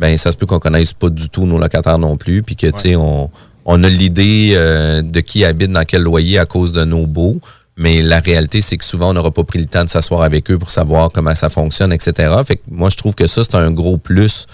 [0.00, 2.42] ben ça se peut qu'on connaisse pas du tout nos locataires non plus.
[2.42, 3.30] Puis que, tu sais, on,
[3.64, 7.40] on a l'idée euh, de qui habite dans quel loyer à cause de nos baux.
[7.76, 10.50] Mais la réalité, c'est que souvent, on n'aura pas pris le temps de s'asseoir avec
[10.50, 12.34] eux pour savoir comment ça fonctionne, etc.
[12.46, 14.46] Fait que moi, je trouve que ça, c'est un gros plus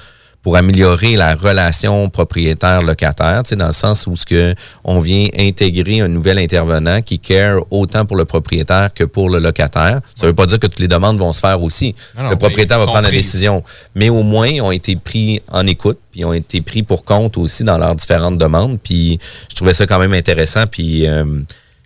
[0.42, 4.54] pour améliorer la relation propriétaire-locataire, tu sais, dans le sens où ce que
[4.84, 9.40] on vient intégrer un nouvel intervenant qui care autant pour le propriétaire que pour le
[9.40, 10.00] locataire.
[10.14, 11.94] Ça veut pas dire que toutes les demandes vont se faire aussi.
[12.16, 13.64] Non, non, le propriétaire va prendre la décision.
[13.94, 17.04] Mais au moins, ils ont été pris en écoute, puis ils ont été pris pour
[17.04, 18.78] compte aussi dans leurs différentes demandes.
[18.82, 19.18] Puis
[19.50, 20.66] je trouvais ça quand même intéressant.
[20.66, 21.24] Puis euh,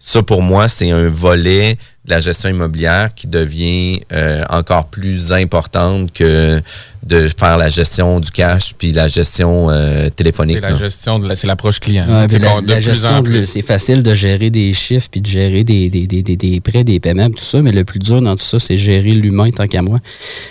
[0.05, 6.13] ça, pour moi, c'est un volet la gestion immobilière qui devient euh, encore plus importante
[6.13, 6.61] que
[7.07, 10.57] de faire la gestion du cash puis la gestion euh, téléphonique.
[10.57, 10.77] C'est la là.
[10.77, 12.07] gestion, de la- c'est l'approche client.
[12.09, 15.91] Ouais, C'est la, la gestion, c'est facile de gérer des chiffres puis de gérer des,
[15.91, 18.45] des, des, des, des prêts, des paiements, tout ça, mais le plus dur dans tout
[18.45, 19.99] ça, c'est gérer l'humain tant qu'à moi.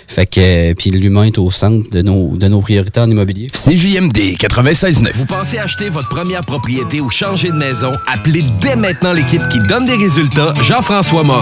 [0.08, 3.46] Fait que, euh, puis l'humain est au centre de nos, de nos priorités en immobilier.
[3.48, 5.10] CJMD 96.9.
[5.14, 7.92] Vous pensez acheter votre première propriété ou changer de maison?
[8.12, 11.41] Appelez dès maintenant l'équipe qui donne des résultats, Jean-François Morin,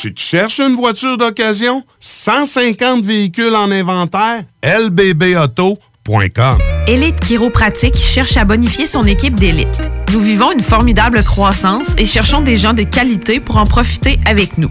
[0.00, 1.84] Tu cherches une voiture d'occasion?
[2.00, 4.44] 150 véhicules en inventaire?
[4.62, 9.80] lbbauto.com Élite Chiropratique cherche à bonifier son équipe d'élite.
[10.12, 14.58] Nous vivons une formidable croissance et cherchons des gens de qualité pour en profiter avec
[14.58, 14.70] nous.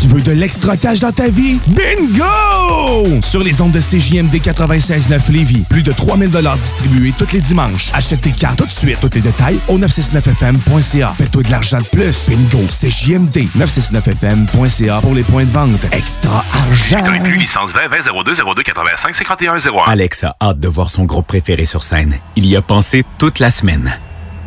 [0.00, 1.58] Tu veux de l'extra cash dans ta vie?
[1.66, 3.20] Bingo!
[3.20, 7.90] Sur les ondes de CJMD 96.9 Lévis, plus de 3000 distribués tous les dimanches.
[7.92, 8.96] Achète tes cartes tout de suite.
[8.98, 11.12] Tous les détails au 969FM.ca.
[11.14, 12.30] Fais-toi de l'argent de plus.
[12.30, 12.64] Bingo!
[12.66, 15.84] CJMD 969FM.ca pour les points de vente.
[15.92, 17.04] Extra argent!
[17.38, 19.60] licence 20 20 02 02 85 51 01.
[19.86, 22.14] Alex a hâte de voir son groupe préféré sur scène.
[22.36, 23.98] Il y a pensé toute la semaine.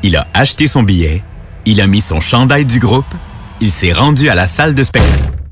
[0.01, 1.23] Il a acheté son billet,
[1.67, 3.05] il a mis son chandail du groupe,
[3.61, 5.42] il s'est rendu à la salle de spectacle.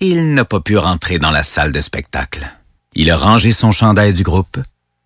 [0.00, 2.48] Il n'a pas pu rentrer dans la salle de spectacle.
[2.94, 4.58] Il a rangé son chandail du groupe,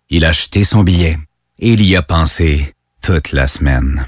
[0.09, 1.17] il a acheté son billet
[1.57, 4.05] et il y a pensé toute la semaine.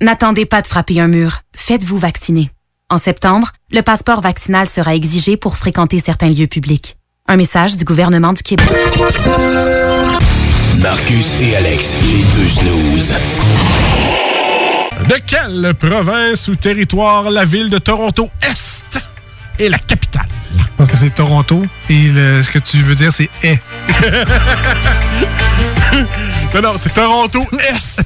[0.00, 1.42] N'attendez pas de frapper un mur.
[1.54, 2.50] Faites-vous vacciner.
[2.90, 6.96] En septembre, le passeport vaccinal sera exigé pour fréquenter certains lieux publics.
[7.28, 8.68] Un message du gouvernement du Québec.
[10.78, 13.14] Marcus et Alex, les deux snooze.
[15.08, 19.00] De quelle province ou territoire la ville de Toronto Est?
[19.58, 20.26] Est la capitale?
[20.78, 23.60] Donc c'est Toronto et le- ce que tu veux dire c'est est.
[26.54, 28.00] non, non, c'est Toronto Est.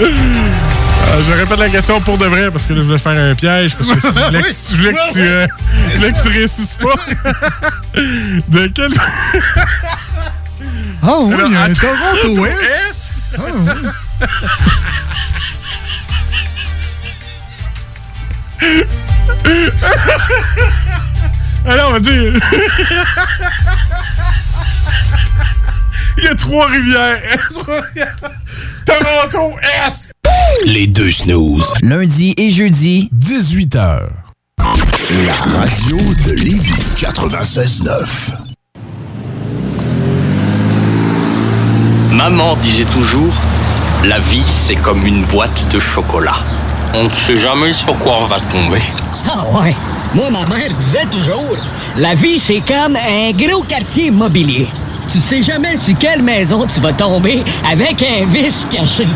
[1.28, 3.74] je répète la question pour de vrai parce que là, je voulais faire un piège
[3.76, 5.46] parce que si je voulais, que- je voulais que, tu, euh,
[5.92, 6.94] je voulais que tu réussisses pas.
[8.48, 8.92] De quel.
[11.02, 11.74] Oh oui, Alors, il y a un.
[11.74, 12.46] Toronto.
[13.36, 15.26] Ah, oui.
[21.66, 22.32] Alors, on va dire.
[26.18, 27.20] Il y a Trois-Rivières.
[27.54, 28.16] Trois-Rivières.
[28.86, 29.52] Toronto
[29.86, 30.10] Est.
[30.66, 31.72] Les deux snooze.
[31.82, 34.08] Lundi et jeudi, 18h.
[35.26, 36.72] La radio de Lévis.
[36.96, 38.06] 96.9.
[42.12, 43.32] Maman disait toujours,
[44.04, 46.36] la vie c'est comme une boîte de chocolat.
[46.94, 48.82] On ne sait jamais sur quoi on va tomber.
[49.30, 49.74] Ah ouais.
[50.14, 51.56] Moi, ma mère disait toujours,
[51.96, 54.68] la vie, c'est comme un gros quartier immobilier.
[55.10, 59.06] Tu sais jamais sur quelle maison tu vas tomber avec un vice caché.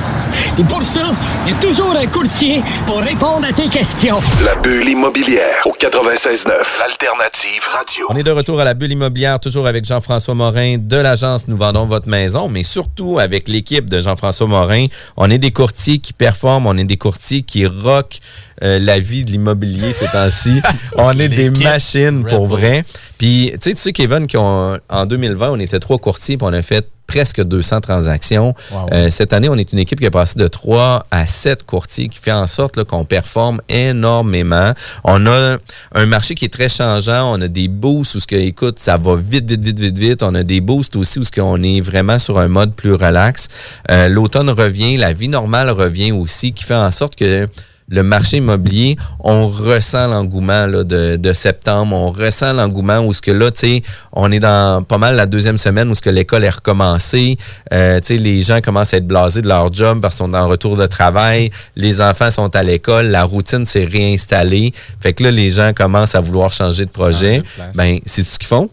[0.58, 1.12] Et pour ça,
[1.46, 4.18] il y a toujours un courtier pour répondre à tes questions.
[4.42, 6.48] La bulle immobilière au 96.9.
[6.80, 8.06] L'alternative radio.
[8.08, 11.58] On est de retour à la bulle immobilière, toujours avec Jean-François Morin de l'agence Nous
[11.58, 14.86] vendons votre maison, mais surtout avec l'équipe de Jean-François Morin.
[15.18, 18.20] On est des courtiers qui performent, on est des courtiers qui rockent
[18.62, 20.62] euh, la vie de l'immobilier ces temps-ci.
[20.96, 22.84] on est des machines pour vrai.
[23.22, 26.52] Puis, tu sais, tu sais, Kevin, qu'on- en 2020, on était trois courtiers, puis on
[26.52, 28.52] a fait presque 200 transactions.
[28.72, 28.86] Wow.
[28.92, 32.08] Euh, cette année, on est une équipe qui a passé de 3 à 7 courtiers,
[32.08, 34.72] qui fait en sorte là, qu'on performe énormément.
[35.04, 35.58] On a
[35.94, 37.32] un marché qui est très changeant.
[37.32, 40.22] On a des boosts où, ce que, écoute, ça va vite, vite, vite, vite, vite.
[40.24, 43.46] On a des boosts aussi où ce qu'on est vraiment sur un mode plus relax.
[43.88, 47.46] Euh, L'automne revient, la vie normale revient aussi, qui fait en sorte que
[47.92, 53.30] le marché immobilier, on ressent l'engouement de, de septembre, on ressent l'engouement où ce que
[53.30, 56.44] là, tu sais, on est dans pas mal la deuxième semaine où ce que l'école
[56.44, 57.36] est recommencée,
[57.72, 60.34] Euh, tu sais, les gens commencent à être blasés de leur job parce qu'ils sont
[60.34, 65.24] en retour de travail, les enfants sont à l'école, la routine s'est réinstallée, fait que
[65.24, 67.38] là, les gens commencent à vouloir changer de projet.
[67.38, 67.76] de place.
[67.76, 68.70] Ben, c'est ce qu'ils font.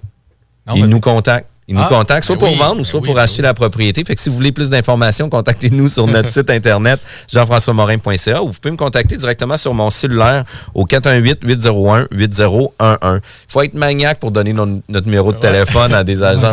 [0.67, 1.47] Non, Ils nous contactent.
[1.71, 3.21] Ils nous Ah, contactent soit ben pour oui, vendre ou ben soit oui, pour ben
[3.21, 4.03] acheter la propriété.
[4.03, 6.99] Fait que si vous voulez plus d'informations, contactez-nous sur notre site internet
[7.31, 12.69] jean-françois-morin.ca ou vous pouvez me contacter directement sur mon cellulaire au 418-801-8011.
[12.81, 16.43] Il faut être maniaque pour donner notre numéro de téléphone à des agences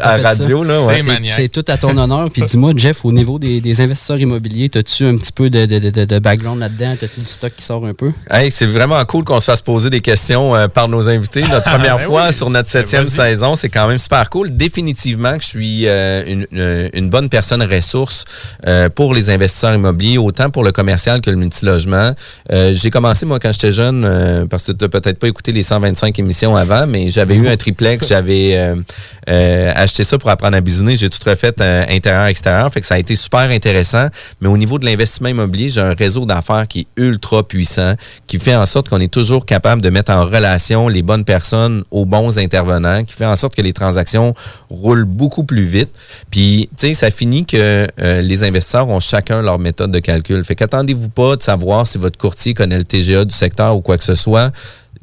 [0.00, 0.64] à radio.
[0.64, 1.00] ouais.
[1.30, 2.30] C'est- tout à ton honneur.
[2.30, 5.90] Puis dis-moi, Jeff, au niveau des, des investisseurs immobiliers, as-tu un petit peu de, de-
[5.90, 6.92] de- de background là-dedans?
[7.00, 8.10] As-tu du stock qui sort un peu?
[8.30, 11.42] Hey, c'est vraiment cool qu'on se fasse poser des questions euh, par nos invités.
[11.42, 14.45] Notre première Ben fois sur notre septième saison, c'est quand même super cool.
[14.50, 18.24] Définitivement que je suis euh, une, une- une bonne personne ressource
[18.66, 22.12] euh, pour les investisseurs immobiliers, autant pour le commercial que le multilogement.
[22.52, 25.52] Euh, J'ai commencé, moi, quand j'étais jeune, euh, parce que tu n'as peut-être pas écouté
[25.52, 28.76] les 125 émissions avant, mais j'avais eu un triplex, j'avais euh,
[29.28, 30.96] euh, acheté ça pour apprendre à bisouner.
[30.96, 34.08] J'ai tout refait euh, intérieur-extérieur, fait que ça a été super intéressant.
[34.40, 37.94] Mais au niveau de l'investissement immobilier, j'ai un réseau d'affaires qui est ultra puissant,
[38.26, 41.82] qui fait en sorte qu'on est toujours capable de mettre en relation les bonnes personnes
[41.90, 44.34] aux bons intervenants, qui fait en sorte que les transactions
[44.70, 45.90] roulent beaucoup plus vite.
[46.30, 50.44] Puis, tu sais, ça finit que euh, les investisseurs ont chacun leur méthode de calcul.
[50.44, 53.98] Fait qu'attendez-vous pas de savoir si votre courtier connaît le TGA du secteur ou quoi
[53.98, 54.52] que ce soit.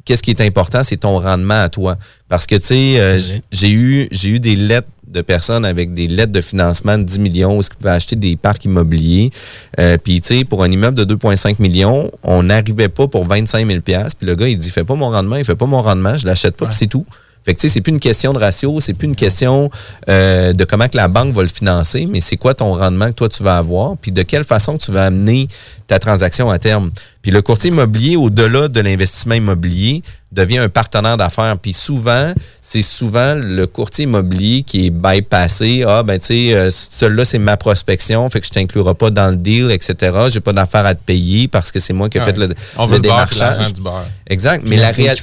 [0.04, 1.96] Qu'est-ce qui est important, c'est ton rendement à toi.
[2.28, 3.20] Parce que, tu sais, euh,
[3.50, 7.20] j'ai eu, j'ai eu des lettres de personnes avec des lettres de financement de 10
[7.20, 9.30] millions où ils pouvaient acheter des parcs immobiliers.
[9.78, 13.66] Euh, puis, tu sais, pour un immeuble de 2,5 millions, on n'arrivait pas pour 25
[13.66, 16.16] 000 Puis le gars, il dit, fais pas mon rendement, il fait pas mon rendement,
[16.16, 17.06] je l'achète pas, puis c'est tout.
[17.44, 19.70] Fait que, tu sais, c'est plus une question de ratio, c'est plus une question
[20.08, 23.12] euh, de comment que la banque va le financer, mais c'est quoi ton rendement que
[23.12, 25.48] toi, tu vas avoir, puis de quelle façon tu vas amener
[25.86, 26.90] ta transaction à terme.
[27.20, 30.02] Puis le courtier immobilier, au-delà de l'investissement immobilier,
[30.32, 31.56] devient un partenaire d'affaires.
[31.58, 35.84] Puis souvent, c'est souvent le courtier immobilier qui est bypassé.
[35.86, 39.28] Ah, ben, tu sais, euh, celui-là, c'est ma prospection, fait que je t'inclurai pas dans
[39.30, 40.16] le deal, etc.
[40.28, 42.26] J'ai pas d'affaires à te payer parce que c'est moi qui ai Ouais.
[42.26, 43.56] fait le, On le veut le beurre démarchage.
[43.58, 44.06] l'argent du beurre.
[44.26, 44.60] Exact.
[44.62, 45.22] Puis Mais la réalité.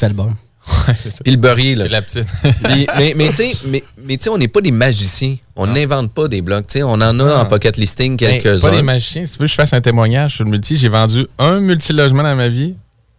[1.24, 1.88] Puis le beurrier, là.
[1.88, 2.28] La petite.
[2.64, 5.36] Puis, mais mais tu sais, mais, mais tu sais, on n'est pas des magiciens.
[5.56, 6.68] On n'invente pas des blocs.
[6.68, 8.70] Tu sais, on en a en pocket listing quelques-uns.
[8.70, 9.26] Pas des magiciens.
[9.26, 12.24] Si tu veux que je fasse un témoignage sur le multi, j'ai vendu un multilogement
[12.24, 12.76] dans ma vie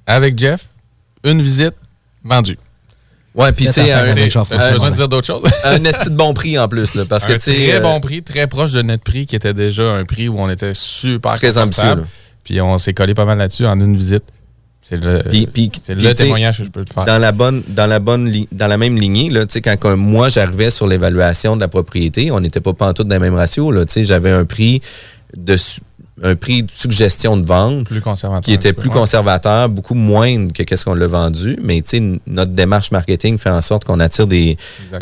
[0.06, 0.66] avec Jeff,
[1.24, 1.74] une visite,
[2.24, 2.58] vendu.
[3.34, 5.42] Ouais, puis tu sais, un, As-tu besoin de dire d'autres choses?
[5.64, 7.54] un esti de bon prix en plus, là, parce que un tu sais.
[7.54, 10.38] très euh, bon prix, très proche de notre prix, qui était déjà un prix où
[10.38, 12.04] on était super Très ambitieux.
[12.44, 14.24] Puis on s'est collé pas mal là-dessus en une visite.
[14.84, 17.04] C'est le, Puis- puis- c'est puis, le tu sais, témoignage que je peux te faire.
[17.04, 20.28] Dans la bonne, dans la bonne, li- dans la même lignée, là, quand que moi
[20.28, 23.72] j'arrivais sur l'évaluation de la propriété, on n'était pas pantoute dans les mêmes ratios.
[23.72, 24.80] Là, j'avais un prix
[25.36, 25.54] de
[26.22, 28.42] un prix de suggestion de vente Plus conservateur.
[28.42, 28.94] qui était plus ouais.
[28.94, 31.56] conservateur, beaucoup moindre que qu'est-ce qu'on l'a vendu.
[31.62, 34.56] Mais tu sais, n- notre démarche marketing fait en sorte qu'on attire des,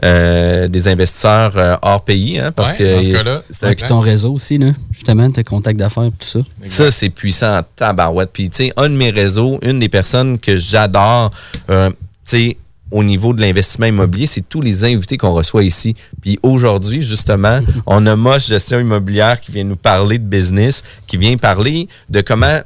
[0.04, 4.68] euh, des investisseurs euh, hors pays, hein, parce Ouais, que c'est ton réseau aussi, là,
[4.92, 6.40] justement, tes contacts d'affaires, tout ça.
[6.62, 8.30] ça, c'est puissant tabarouette.
[8.32, 11.30] Puis, tu sais, un de mes réseaux, une des personnes que j'adore,
[11.68, 12.56] euh, tu sais,
[12.90, 15.94] au niveau de l'investissement immobilier, c'est tous les invités qu'on reçoit ici.
[16.20, 21.16] Puis aujourd'hui, justement, on a Moche Gestion Immobilière qui vient nous parler de business, qui
[21.16, 22.60] vient parler de comment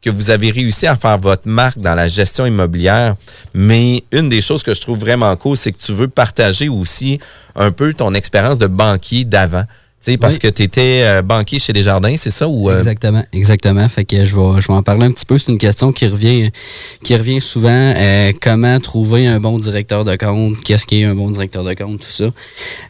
[0.00, 3.16] que vous avez réussi à faire votre marque dans la gestion immobilière.
[3.52, 7.18] Mais une des choses que je trouve vraiment cool, c'est que tu veux partager aussi
[7.56, 9.64] un peu ton expérience de banquier d'avant.
[10.00, 10.40] Sais, parce Oui.
[10.40, 12.48] que tu étais banquier chez Desjardins, c'est ça?
[12.48, 13.88] Ou, euh, Exactement, exactement.
[13.88, 15.38] Fait que je vais, je vais en parler un petit peu.
[15.38, 16.50] C'est une question qui revient,
[17.02, 17.68] qui revient souvent.
[17.96, 21.98] Euh, comment trouver un bon directeur de compte Qu'est-ce qu'est un bon directeur de compte
[22.00, 22.30] Tout ça.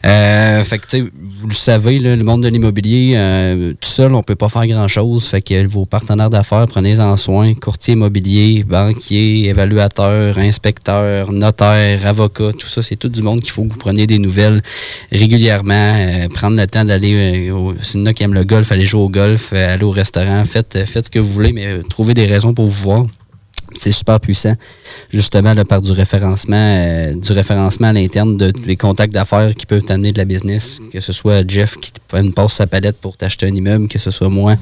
[0.05, 3.89] Euh, fait que tu sais, vous le savez, là, le monde de l'immobilier, euh, tout
[3.89, 5.25] seul, on peut pas faire grand chose.
[5.25, 7.55] Fait que vos partenaires d'affaires, prenez-en soin.
[7.55, 13.63] Courtier immobilier, banquier, évaluateur, inspecteur, notaire, avocat, tout ça, c'est tout du monde qu'il faut
[13.63, 14.61] que vous preniez des nouvelles
[15.11, 15.73] régulièrement.
[15.97, 19.09] euh, prendre le temps d'aller, euh, au- s'il qui aiment le golf, aller jouer au
[19.09, 22.25] golf, euh, aller au restaurant, faites, euh, faites ce que vous voulez, mais trouvez des
[22.25, 23.05] raisons pour vous voir.
[23.75, 24.53] C'est super puissant,
[25.11, 29.83] justement, là, par du référencement, euh, référencement à l'interne de des contacts d'affaires qui peuvent
[29.83, 31.99] t'amener de la business, que ce soit Jeff qui te
[32.31, 34.55] passe sa palette pour t'acheter un immeuble, que ce soit moi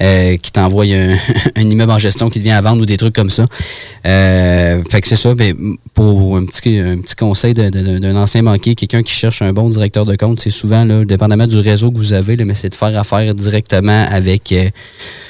[0.00, 0.84] euh, qui t'envoie
[1.56, 3.46] un, immeuble en gestion qui te vient à vendre ou des trucs comme ça.
[4.06, 5.34] Euh, fait que c'est ça.
[5.34, 5.54] Mais
[5.94, 10.04] pour un petit, un petit conseil d'un ancien banquier, quelqu'un qui cherche un bon directeur
[10.04, 12.96] de compte, c'est souvent, là, dépendamment du réseau que vous avez, mais c'est de faire
[12.98, 14.52] affaire directement avec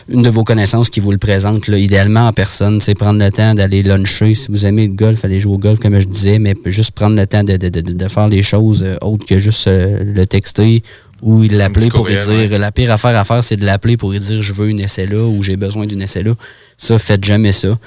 [0.09, 2.81] une de vos connaissances qui vous le présente, là, idéalement en personne.
[2.81, 4.35] C'est prendre le temps d'aller luncher.
[4.35, 7.17] Si vous aimez le golf, allez jouer au golf, comme je disais, mais juste prendre
[7.17, 10.27] le temps de, de- de- de faire les choses euh, autres que juste euh, le
[10.27, 10.83] texter
[11.23, 12.17] ou l'appeler pour lui
[12.49, 14.81] dire la pire affaire à faire, c'est de l'appeler pour lui dire je veux une
[14.81, 16.35] essai là ou j'ai besoin d'une essai là.
[16.77, 17.79] Ça, faites jamais ça.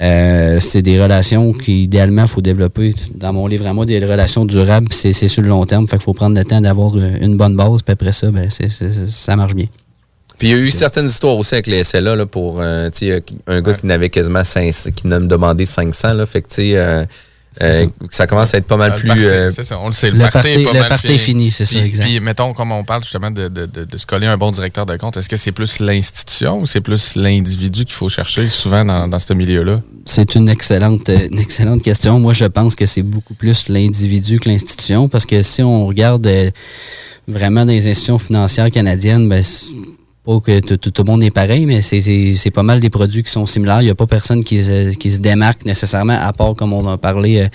[0.00, 2.94] Euh, c'est des relations qu'idéalement, il faut développer.
[3.14, 5.88] Dans mon livre à moi, des relations durables, c'est c'est sur le long terme.
[5.88, 9.36] Fait qu'il faut prendre le temps d'avoir une bonne base, puis après ça, ben, ça
[9.36, 9.66] marche bien.
[10.38, 13.08] Puis il y a eu certaines histoires aussi avec les SLA là, pour euh, tu
[13.08, 16.12] sais, un gars qui n'avait quasiment 500, qui n'a demandé 500.
[16.14, 17.04] Là, fait que tu sais, euh,
[17.60, 19.08] euh, ça commence à être pas mal Le plus.
[19.08, 20.12] party, euh, ça, on le sait.
[20.12, 22.04] Le, Le party, est pas le mal party fini, c'est ça, Puis- exact.
[22.04, 24.86] Puis, mettons, comme on parle justement de, de, de, de se coller un bon directeur
[24.86, 28.84] de compte, est-ce que c'est plus l'institution ou c'est plus l'individu qu'il faut chercher souvent
[28.84, 29.80] dans, dans ce milieu-là?
[30.04, 32.20] C'est une excellente, euh, une excellente question.
[32.20, 36.24] Moi, je pense que c'est beaucoup plus l'individu que l'institution parce que si on regarde
[36.28, 36.52] euh,
[37.26, 39.42] vraiment dans les institutions financières canadiennes, ben,
[40.36, 43.80] que tout, le monde est pareil, mais c'est pas mal des produits qui sont similaires.
[43.80, 46.86] Il n'y a pas personne qui se, qui se démarque nécessairement, à part, comme on
[46.86, 47.48] a parlé, euh,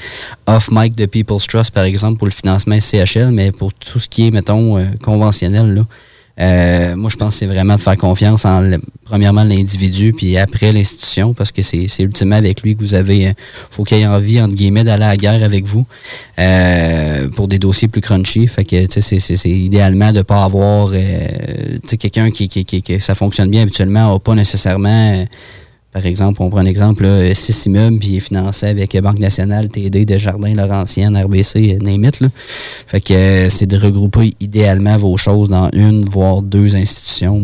[0.47, 4.27] off-mic de People's Trust, par exemple, pour le financement CHL, mais pour tout ce qui
[4.27, 5.85] est, mettons, euh, conventionnel, là.
[6.39, 10.35] Euh, moi, je pense que c'est vraiment de faire confiance en, le- premièrement, l'individu, puis
[10.37, 13.33] après l'institution, parce que c'est ultimement avec lui que vous avez, euh,
[13.69, 15.85] faut qu'il ait envie, entre guillemets, d'aller à la guerre avec vous
[16.39, 18.47] euh, pour des dossiers plus crunchy.
[18.47, 20.91] Fait que, c'est- idéalement de pas avoir,
[21.99, 25.25] quelqu'un qui, qui, qui, qui- ça fonctionne bien habituellement, n'a pas nécessairement...
[25.95, 29.19] euh, par exemple, on prend un exemple, là, six immeubles, puis est financé avec Banque
[29.19, 32.27] nationale, TD, Desjardins, Laurentienne, RBC, name it, là.
[32.87, 37.43] Fait que euh, c'est de regrouper idéalement vos choses dans une, voire deux institutions.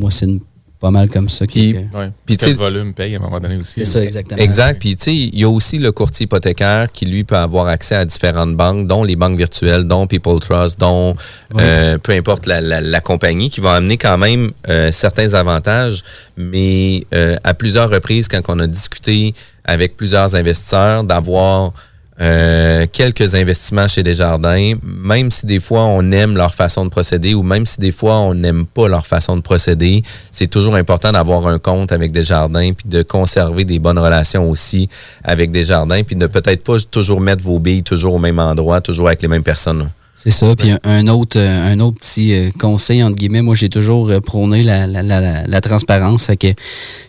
[0.80, 1.46] Pas mal comme ça.
[1.46, 1.86] qui- Ouais.
[1.92, 3.74] Puis, Puis tu sais- le volume paye à un moment donné aussi.
[3.76, 4.40] C'est ça, exactement.
[4.42, 4.80] Exact.
[4.80, 7.96] Puis, tu sais, il y a aussi le courtier hypothécaire qui, lui, peut avoir accès
[7.96, 11.16] à différentes banques, dont les banques virtuelles, dont People Trust, dont
[11.60, 16.02] euh, peu importe la, la- la compagnie, qui va amener quand même euh, certains avantages.
[16.38, 19.34] Mais euh, à plusieurs reprises, quand on a discuté
[19.66, 21.74] avec plusieurs investisseurs, d'avoir
[22.22, 27.34] euh, quelques investissements chez Desjardins, même si des fois on aime leur façon de procéder
[27.34, 31.14] ou même si des fois on n'aime pas leur façon de procéder, c'est toujours important
[31.14, 34.90] d'avoir un compte avec Desjardins puis de conserver des bonnes relations aussi
[35.24, 39.08] avec Desjardins puis de peut-être pas toujours mettre vos billes toujours au même endroit, toujours
[39.08, 39.90] avec les mêmes personnes.
[40.22, 40.54] C'est ça.
[40.54, 44.10] Puis un, un autre, euh, un autre petit euh, conseil, entre guillemets, moi j'ai toujours
[44.10, 46.26] euh, prôné la, la, la, la transparence.
[46.26, 46.48] Fait que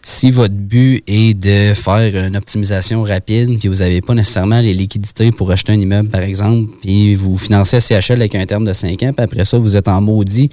[0.01, 4.75] si votre but est de faire une optimisation rapide, puis vous n'avez pas nécessairement les
[4.75, 8.65] liquidités pour acheter un immeuble, par exemple, puis vous financez à CHL avec un terme
[8.65, 10.49] de 5 ans, puis après ça, vous êtes en maudit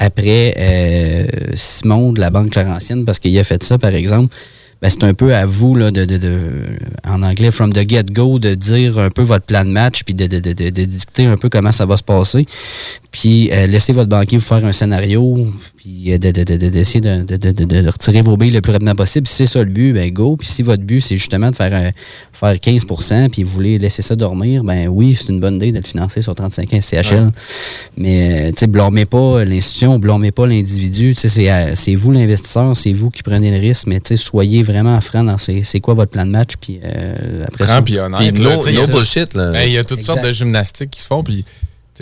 [0.00, 4.34] après euh, Simon de la Banque Laurentienne parce qu'il a fait ça, par exemple.
[4.82, 6.40] Ben, c'est un peu à vous, là, de, de, de,
[7.06, 10.26] en anglais, from the get-go, de dire un peu votre plan de match, puis de,
[10.26, 10.38] de,
[10.84, 12.46] dicter un peu comment ça va se passer.
[13.10, 16.68] Puis euh, laissez votre banquier vous faire un scénario, puis euh, de- de- de- de-
[16.68, 19.26] d'essayer de, de- de- de- de retirer vos billes le plus rapidement possible.
[19.26, 20.36] Si c'est ça le but, ben go.
[20.36, 21.90] Puis si votre but, c'est justement de faire, euh,
[22.32, 25.78] faire 15% puis vous voulez laisser ça dormir, ben oui, c'est une bonne idée de
[25.78, 27.24] le financer sur 35 ans CHL.
[27.24, 27.30] Ouais.
[27.96, 31.14] Mais, euh, tu sais, blâmez pas l'institution, blâmez pas l'individu.
[31.14, 34.08] Tu sais, c'est, euh, c'est vous l'investisseur, c'est vous qui prenez le risque, mais tu
[34.08, 37.66] sais, soyez vraiment franc dans c'est, c'est quoi votre plan de match, puis euh, après
[37.66, 37.72] ça.
[37.74, 38.20] Franc puis no- no
[38.68, 39.50] il y a- bullshit, là.
[39.50, 40.12] Ben, Il y a toutes Exact.
[40.14, 41.24] sortes de gymnastiques qui se font.
[41.24, 41.44] Puis,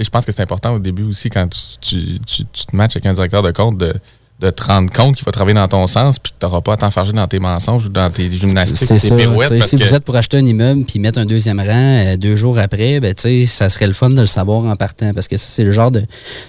[0.04, 2.96] je pense que c'est important au début aussi quand tu, tu, tu- tu te matches
[2.96, 3.94] avec un directeur de compte de,
[4.40, 6.74] de te rendre compte qu'il va travailler dans ton sens puis que tu n'auras pas
[6.74, 9.16] à t'enfarger dans tes mensonges ou dans tes gymnastiques, C'est tes ça.
[9.16, 9.48] pirouettes.
[9.58, 11.66] Parce Si que, vous êtes pour acheter un immeuble puis mettre un deuxième rang
[12.06, 14.76] euh, deux jours après, ben, tu sais, ça serait le fun de le savoir en
[14.76, 16.04] partant parce que ça, c'est le genre de,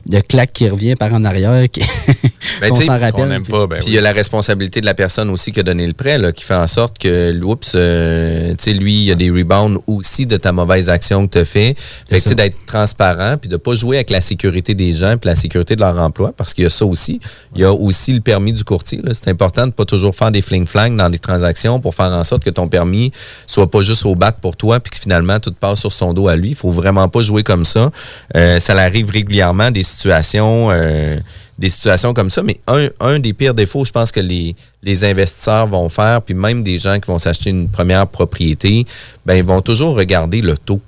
[0.05, 1.81] de claque qui revient par en arrière qui-
[2.61, 3.11] Ben, s'en rappelle.
[3.43, 5.85] puis- ben Puis il y a la responsabilité de la personne aussi qui a donné
[5.87, 9.11] le prêt, là, qui fait en sorte que, oups, euh, tu sais, lui, il y
[9.11, 11.75] a des rebounds aussi de ta mauvaise action que tu as fait.
[12.09, 15.35] Fait que, d'être transparent, puis de pas jouer avec la sécurité des gens, puis la
[15.35, 17.19] sécurité de leur emploi, parce qu'il y a ça aussi.
[17.55, 19.01] Il y a aussi le permis du courtier.
[19.13, 22.43] C'est important de pas toujours faire des fling-flang dans des transactions pour faire en sorte
[22.43, 23.11] que ton permis
[23.47, 26.27] soit pas juste au bat pour toi, puis que finalement, tout passe sur son dos
[26.27, 26.49] à lui.
[26.49, 27.91] Il faut vraiment pas jouer comme ça.
[28.35, 30.69] Euh, ça arrive régulièrement, des situations...
[30.71, 31.17] euh,
[31.59, 32.41] des situations comme ça.
[32.41, 32.57] Mais
[32.99, 36.79] un, des pires défauts, je pense que les, les investisseurs vont faire, puis même des
[36.79, 38.85] gens qui vont s'acheter une première propriété,
[39.25, 40.81] ben, ils vont toujours regarder le taux.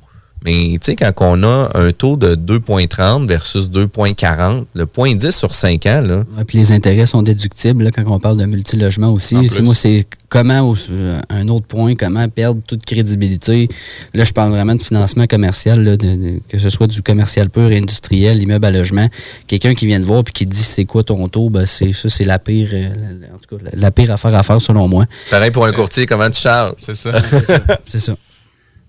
[0.43, 5.29] Mais tu sais, quand on a un taux de 2,30 versus 2,40, le point 10
[5.35, 8.45] sur 5 ans, là, Ouais, puis les intérêts sont déductibles là, quand on parle de
[8.45, 9.35] multilogement aussi.
[9.35, 9.61] Plus.
[9.61, 13.67] moi, c'est comment, euh, un autre point, comment perdre toute crédibilité.
[14.15, 17.49] Là, je parle vraiment de financement commercial, là, de- de- que ce soit du commercial
[17.51, 19.07] pur, industriel, immeuble à logement.
[19.47, 22.09] Quelqu'un qui vient te voir et qui dit c'est quoi ton taux, ben, c'est ça,
[22.09, 22.87] c'est la pire, euh,
[23.33, 25.05] en tout cas, la, la pire affaire à faire selon moi.
[25.29, 26.73] pareil pour un courtier, comment tu charges?
[26.77, 27.11] c'est ça.
[27.85, 28.15] C'est ça.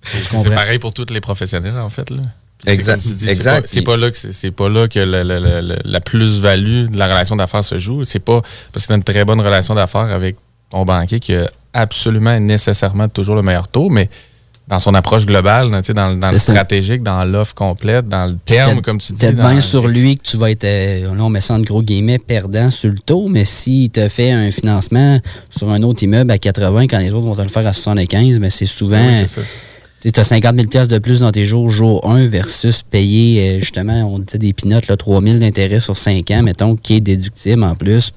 [0.05, 2.11] C'est pareil pour tous les professionnels, en fait.
[2.11, 2.19] Là.
[2.67, 3.03] Exact.
[3.67, 7.79] c'est pas- là que c'est pas là que la plus-value de la relation d'affaires se
[7.79, 8.05] joue.
[8.05, 8.41] C'est pas
[8.73, 10.37] parce que tu as une très bonne relation d'affaires avec
[10.71, 14.09] ton banquier qui a absolument et nécessairement toujours le meilleur taux, mais
[14.69, 16.53] dans son approche globale, dans, dans le ça.
[16.53, 19.33] stratégique, dans l'offre complète, dans le terme, comme tu dis.
[19.33, 21.83] Dans- bien sur lui que tu vas être, euh, là on met ça en gros
[21.83, 26.31] guillemets, perdant sur le taux, mais s'il te fait un financement sur un autre immeuble
[26.31, 29.05] à 80 quand les autres vont te le faire à 75, mais c'est souvent...
[29.05, 29.41] Oui, ça.
[30.03, 33.61] Tu as 50 000 piastres de plus dans tes jours, jour 1, versus payer, euh,
[33.61, 37.01] justement, on disait des pinottes, là, 3 000 d'intérêt sur 5 ans, mettons, qui est
[37.01, 38.13] déductible en plus.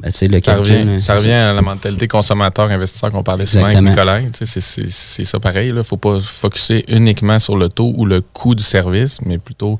[0.00, 4.32] Ben, le Ça calcul, revient, ça revient à la mentalité consommateur-investisseur qu'on parlait souvent avec.
[4.32, 5.68] Tu sais, C'est ça pareil.
[5.68, 9.20] Il ne faut pas se focuser uniquement sur le taux ou le coût du service,
[9.24, 9.78] mais plutôt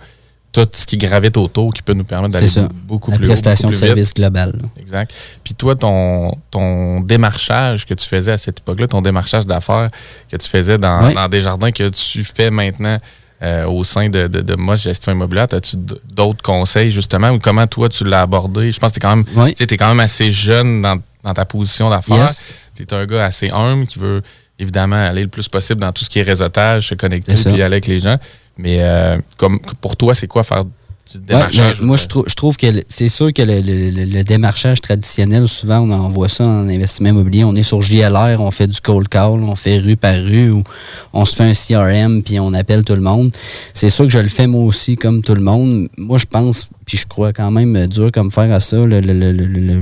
[0.55, 2.49] tout ce qui gravite autour qui peut nous permettre d'aller
[2.87, 4.17] beaucoup La plus prestation haut, de beaucoup plus service vite.
[4.17, 4.53] global.
[4.63, 4.69] là.
[4.81, 5.13] Exact.
[5.43, 9.91] Puis toi, ton, ton démarchage que tu faisais à cette époque-là, ton démarchage d'affaires
[10.31, 11.15] que tu faisais dans, Oui.
[11.15, 12.97] dans des jardins que tu fais maintenant
[13.43, 15.77] euh, au sein de, de, de Moss Gestion Immobilière, as-tu
[16.15, 18.71] d'autres conseils justement ou comment toi tu l'as abordé?
[18.71, 20.97] Je pense que tu es quand même, tu sais, t'es quand même assez jeune dans,
[21.25, 22.17] dans ta position d'affaires.
[22.29, 22.43] Yes.
[22.77, 24.23] Tu es un gars assez humble qui veut
[24.59, 27.63] évidemment aller le plus possible dans tout ce qui est réseautage, se connecter, puis aller
[27.65, 28.17] avec les gens.
[28.57, 30.65] Mais euh, comme pour toi, c'est quoi faire
[31.13, 31.81] du Ouais, démarchage?
[31.81, 34.81] mais moi, je, trou- je trouve que c'est sûr que le, le- le- le démarchage
[34.81, 37.45] traditionnel, souvent, on en voit ça en investissement immobilier.
[37.45, 40.65] On est sur JLR, on fait du cold call, on fait rue par rue, ou
[41.13, 43.31] on se fait un CRM, puis on appelle tout le monde.
[43.75, 45.89] C'est sûr que je le fais moi aussi, comme tout le monde.
[45.99, 48.77] Moi, je pense, puis je crois quand même dur comme faire à ça.
[48.79, 49.01] Le,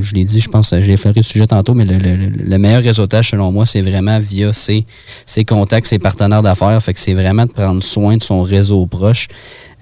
[0.01, 3.53] je l'ai dit, je pense, j'ai effleuré le sujet tantôt, mais le meilleur réseautage, selon
[3.53, 4.85] moi, c'est vraiment via ses,
[5.25, 6.83] ses contacts, ses partenaires d'affaires.
[6.83, 9.29] Fait que c'est vraiment de prendre soin de son réseau proche.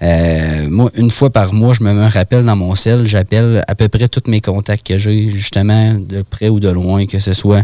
[0.01, 3.05] Euh, moi, une fois par mois, je me mets un dans mon cell.
[3.05, 7.05] J'appelle à peu près tous mes contacts que j'ai, justement, de près ou de loin,
[7.05, 7.63] que ce soit.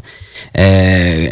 [0.57, 1.27] Euh,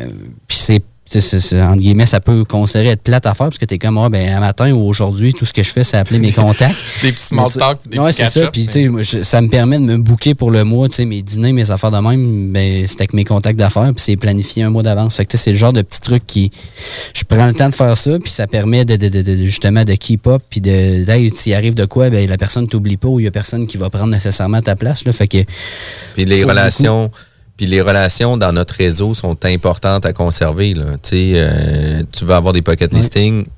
[0.48, 0.84] Puis c'est.
[1.08, 3.78] C'est- c'est- c'est- entre guillemets, ça peut considérer être plate à faire parce que t'es
[3.78, 6.32] comme, ah, ben, un matin ou aujourd'hui, tout ce que je fais, c'est appeler mes
[6.34, 6.76] contacts.
[7.04, 8.52] Des petits small talk, des ouais, petits c'est ça.
[8.52, 11.22] Puis, tu sais, ça me permet de me booker pour le mois, tu sais, mes
[11.22, 14.70] dîners, mes affaires de même, ben, c'est avec mes contacts d'affaires, puis c'est planifié un
[14.72, 15.16] mois d'avance.
[15.16, 16.52] Fait que, tu sais, c'est le genre de petit truc qui,
[17.14, 19.84] je prends le temps de faire ça, puis ça permet de, de- de- de- justement
[19.84, 23.08] de keep up, puis de, hey, s'il arrive de quoi, ben, la personne t'oublie pas
[23.08, 25.14] ou il y a personne qui va prendre nécessairement ta place, là.
[25.14, 25.38] Fait que.
[26.16, 27.12] Puis les relations,
[27.58, 30.74] puis les relations dans notre réseau sont importantes à conserver.
[30.74, 30.86] Là.
[31.14, 33.52] Euh, tu veux avoir des pocket listings, tu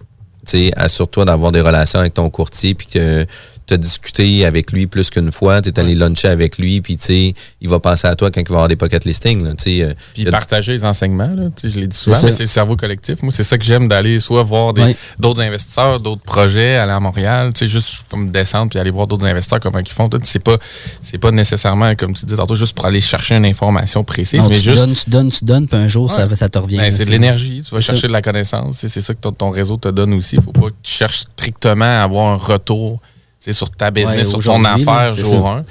[0.46, 3.26] sais, assure-toi d'avoir des relations avec ton courtier, puis que
[3.68, 6.98] tu as discuté avec lui plus qu'une fois, tu es allé luncher avec lui, puis
[6.98, 9.44] tu sais, il va penser à toi quand il va avoir des pocket listings.
[9.44, 12.18] Là, tu sais, euh, Puis partager les enseignements, là, tu sais, je l'ai dit souvent,
[12.24, 13.22] mais c'est le cerveau collectif.
[13.22, 14.74] Moi, c'est ça que j'aime d'aller soit voir
[15.20, 19.08] d'autres investisseurs, d'autres projets, aller à Montréal, tu sais, juste comme descendre puis aller voir
[19.08, 20.10] d'autres investisseurs comment ils font.
[20.24, 20.58] C'est pas,
[21.02, 24.50] c'est pas nécessairement, comme tu dis tantôt, juste pour aller chercher une information précise, Non,
[24.50, 24.76] mais tu juste.
[24.78, 26.78] donnes, tu donnes, tu donnes, puis un jour, ça, ça te revient.
[26.78, 28.08] Ben, c'est de l'énergie, tu vas chercher ça.
[28.08, 28.78] de la connaissance.
[28.78, 30.38] C'est c'est ça que ton, ton réseau te donne aussi.
[30.38, 33.00] Il faut pas que tu cherches strictement à avoir un retour
[33.54, 35.50] sur ta business, Ouais, sur ton affaire jour ça.
[35.60, 35.64] 1.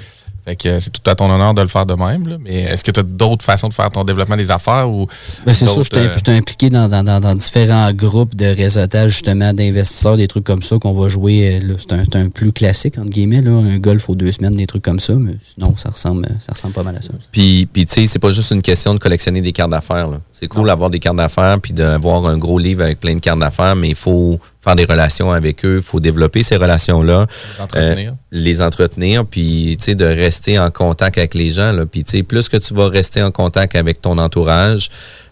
[0.45, 2.25] Fait que euh, c'est tout à ton honneur de le faire de même.
[2.25, 2.37] là.
[2.39, 5.05] Mais est-ce que tu as d'autres façons de faire ton développement des affaires ou
[5.45, 9.51] Ben, c'est sûr, euh, j'étais impliqué dans, dans- dans- dans différents groupes de réseautage, justement,
[9.51, 11.59] d'investisseurs, des trucs comme ça qu'on va jouer.
[11.61, 11.75] euh.
[11.77, 15.01] C'est un, plus classique, entre guillemets, là, un golf aux deux semaines, des trucs comme
[15.01, 17.11] ça, mais sinon, ça ressemble, ça ressemble pas mal à ça.
[17.33, 20.07] Puis, puis tu sais, c'est pas juste une question de collectionner des cartes d'affaires.
[20.07, 20.21] là.
[20.31, 23.39] C'est cool d'avoir des cartes d'affaires puis d'avoir un gros livre avec plein de cartes
[23.39, 27.25] d'affaires, mais il faut faire des relations avec eux, il faut développer ces relations-là,
[27.57, 28.11] Les entretenir.
[28.11, 31.71] euh, les entretenir, puis tu sais, de rester en contact avec les gens.
[31.71, 31.85] Là.
[31.85, 34.89] Puis plus que tu vas rester en contact avec ton entourage,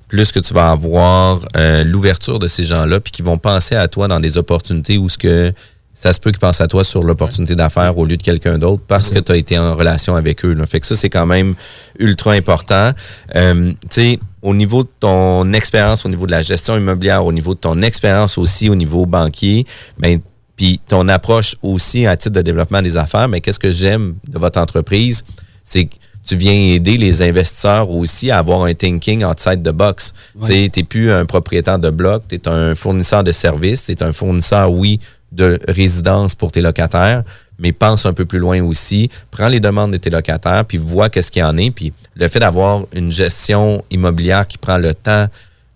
[0.08, 3.88] plus que tu vas avoir euh, l'ouverture de ces gens-là, puis qui vont penser à
[3.88, 5.52] toi dans des opportunités où ce que
[5.96, 8.84] ça se peut qu'ils pensent à toi sur l'opportunité d'affaires au lieu de quelqu'un d'autre
[8.86, 10.54] parce que tu as été en relation avec eux.
[10.54, 10.66] là.
[10.66, 11.56] Fait que ça, c'est quand même
[11.98, 12.91] ultra important.
[13.36, 17.32] Euh, tu sais, au niveau de ton expérience, au niveau de la gestion immobilière, au
[17.32, 19.66] niveau de ton expérience aussi au niveau banquier,
[19.98, 20.20] ben
[20.58, 24.38] puis ton approche aussi à titre de développement des affaires, mais qu'est-ce que j'aime de
[24.38, 25.26] votre entreprise,
[25.64, 30.14] c'est que tu viens aider les investisseurs aussi à avoir un thinking outside the box.
[30.41, 33.91] Tu sais, t'es plus un propriétaire de bloc, tu es un fournisseur de services, tu
[33.91, 35.00] es un fournisseur, oui,
[35.36, 37.24] de résidence pour tes locataires,
[37.60, 39.10] mais pense un peu plus loin aussi.
[39.32, 41.72] Prends les demandes de tes locataires, puis vois qu'est-ce qu'il y en est.
[41.72, 45.28] Puis le fait d'avoir une gestion immobilière qui prend le temps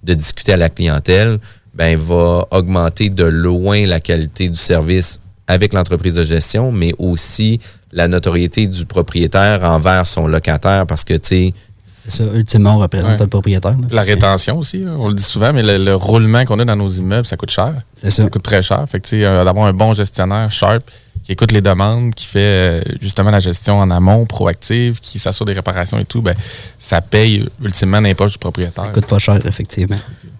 [0.03, 1.39] de discuter à la clientèle,
[1.74, 7.60] ben, va augmenter de loin la qualité du service avec l'entreprise de gestion, mais aussi
[7.91, 11.53] la notoriété du propriétaire envers son locataire parce que, tu sais,
[12.08, 13.18] ça, ultimement, on représente Ouais.
[13.20, 13.72] le propriétaire.
[13.72, 13.88] là.
[13.91, 16.76] La rétention aussi, hein, on le dit souvent, mais le, le roulement qu'on a dans
[16.76, 17.74] nos immeubles, ça coûte cher.
[17.95, 18.28] C'est ça.
[18.30, 18.86] coûte très cher.
[18.89, 20.84] Fait que, euh, d'avoir un bon gestionnaire sharp
[21.24, 25.45] qui écoute les demandes, qui fait euh, justement la gestion en amont, proactive, qui s'assure
[25.45, 26.36] des réparations et tout, ben,
[26.80, 28.86] ça paye ultimement l'imposte du propriétaire.
[28.86, 29.97] Ça coûte pas cher, effectivement.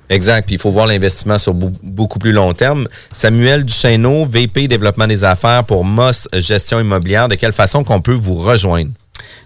[0.10, 0.46] Exact.
[0.48, 2.88] Puis il faut voir l'investissement sur beaucoup plus long terme.
[3.12, 7.28] Samuel Duchesneau, VP Développement des affaires pour Moss Gestion immobilière.
[7.28, 8.90] De quelle façon qu'on peut vous rejoindre?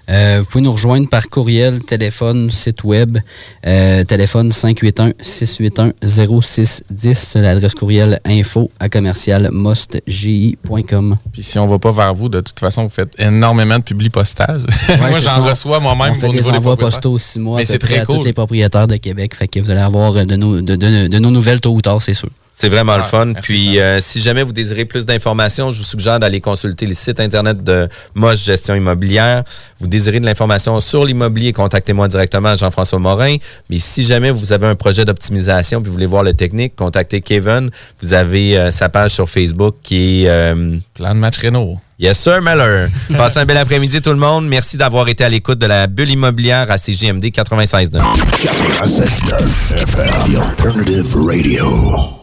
[0.10, 3.18] Euh, vous pouvez nous rejoindre par courriel, téléphone, site web,
[3.66, 11.18] euh, téléphone 581-681-0610, l'adresse courriel info à commercial mostgi.com.
[11.32, 14.10] Puis si on va pas vers vous, de toute façon, vous faites énormément de publi
[14.10, 14.62] postage.
[15.00, 17.66] moi, j'en reçois moi-même On fait au des niveau des envois postaux mois Mais à
[17.66, 18.20] peu c'est près très à cool.
[18.20, 19.36] tous les propriétaires de Québec.
[19.36, 22.02] Fait que vous allez avoir de nos, de, de- de nos nouvelles tôt ou tard,
[22.02, 22.30] c'est sûr.
[22.56, 23.26] C'est vraiment le Ouais, fun.
[23.26, 26.94] merci, Puis, euh, si jamais vous désirez plus d'informations, je vous suggère d'aller consulter le
[26.94, 29.44] site Internet de Moche Gestion Immobilière.
[29.80, 33.38] Vous désirez de l'information sur l'immobilier, contactez-moi directement, Jean-François Morin.
[33.70, 37.22] Mais si jamais vous avez un projet d'optimisation puis vous voulez voir le technique, contactez
[37.22, 37.72] Kevin.
[38.02, 40.30] Vous avez euh, sa page sur Facebook qui est...
[40.30, 41.78] euh, Plan de match Renault.
[42.00, 42.88] Yes, sir, Meller.
[43.18, 44.48] Passez un bel après-midi, tout le monde.
[44.48, 48.00] Merci d'avoir été à l'écoute de la bulle immobilière à CGMD 96.9.
[48.40, 52.23] 96.9 FM, The Alternative Radio.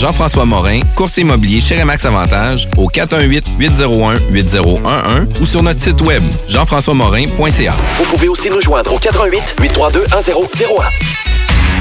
[0.00, 7.74] Jean-François Morin, courtier immobilier chez Remax Avantage, au 418-801-8011 ou sur notre site web, jean-françois-morin.ca.
[7.98, 10.06] Vous pouvez aussi nous joindre au 88 832 1001.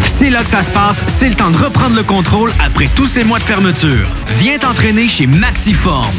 [0.01, 3.07] C'est là que ça se passe, c'est le temps de reprendre le contrôle après tous
[3.07, 4.05] ces mois de fermeture.
[4.28, 6.11] Viens t'entraîner chez Maxiform.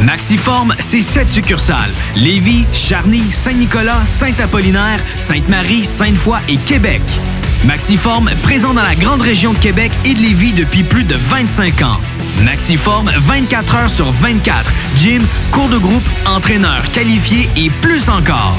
[0.00, 1.92] Maxiform, c'est sept succursales.
[2.16, 7.02] Lévis, Charny, Saint-Nicolas, Saint-Apollinaire, Sainte-Marie, Sainte-Foy et Québec.
[7.64, 11.82] Maxiform, présent dans la grande région de Québec et de Lévis depuis plus de 25
[11.82, 12.00] ans.
[12.44, 14.72] Maxiform, 24 heures sur 24.
[14.96, 18.58] Gym, cours de groupe, entraîneur qualifié et plus encore.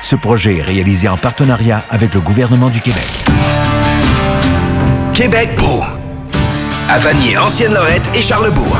[0.00, 3.06] Ce projet est réalisé en partenariat avec le gouvernement du Québec.
[5.12, 5.84] Québec beau.
[6.88, 8.78] À Vanier, Ancienne-Lorette et Charlebourg.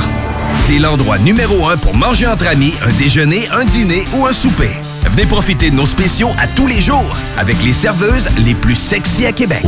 [0.66, 4.70] C'est l'endroit numéro un pour manger entre amis, un déjeuner, un dîner ou un souper.
[5.04, 9.26] Venez profiter de nos spéciaux à tous les jours avec les serveuses les plus sexy
[9.26, 9.64] à Québec.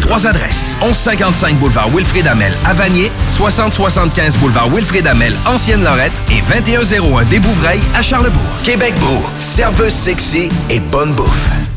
[0.00, 0.76] Trois adresses.
[0.80, 7.82] 1155 boulevard Wilfrid Amel à Vanier, 6075 boulevard Wilfrid Amel, Ancienne-Lorette et 2101 des Bouvrailles
[7.94, 8.40] à Charlebourg.
[8.62, 11.73] Québec beau, serveuse sexy et bonne bouffe.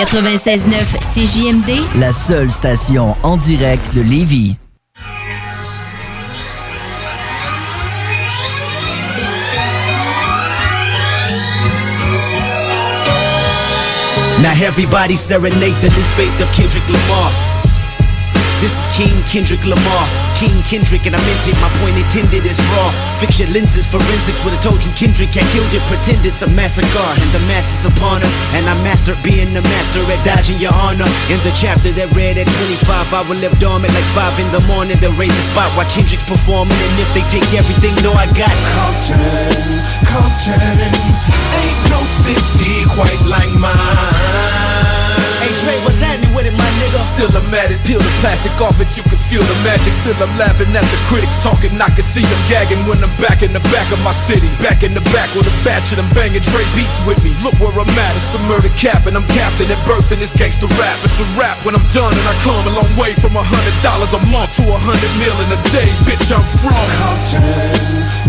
[0.00, 0.64] 96.9
[1.12, 4.56] CJMD, La seule station en direct de Lévis.
[14.40, 17.30] Now everybody serenade the new faith of Kendrick Lamar.
[18.62, 20.29] This is King Kendrick Lamar.
[20.40, 22.88] King Kendrick, and I meant it, my point intended is raw.
[23.20, 25.84] Fix your lenses, forensics would have told you Kendrick had killed it.
[25.84, 26.88] Pretend it's a massacre,
[27.20, 28.32] and the mass is upon us.
[28.56, 31.04] And I mastered being the master at dodging your honor.
[31.28, 34.64] In the chapter that read at 25, I will live dormant like 5 in the
[34.64, 34.96] morning.
[34.96, 36.72] They'll raid the spot while Kendrick's performing.
[36.72, 39.20] And if they take everything, know I got Compton,
[40.08, 44.49] Compton, ain't no city quite like mine.
[45.60, 47.04] Hey Dre, what's happening with it, my nigga?
[47.04, 49.92] Still I'm at it, peel the plastic off it, you can feel the magic.
[49.92, 53.44] Still I'm laughing at the critics talking, I can see them gagging when I'm back
[53.44, 54.48] in the back of my city.
[54.64, 57.36] Back in the back with a batch of them banging Dre beats with me.
[57.44, 60.32] Look where I'm at, it's the murder cap, and I'm captain at birth in this
[60.32, 60.96] gangster rap.
[61.04, 63.76] It's a rap when I'm done, and I come a long way from a hundred
[63.84, 65.90] dollars a month to a hundred mil in a day.
[66.08, 67.44] Bitch, I'm from Compton,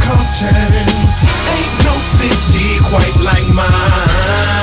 [0.03, 4.60] Compton, ain't no city quite like mine.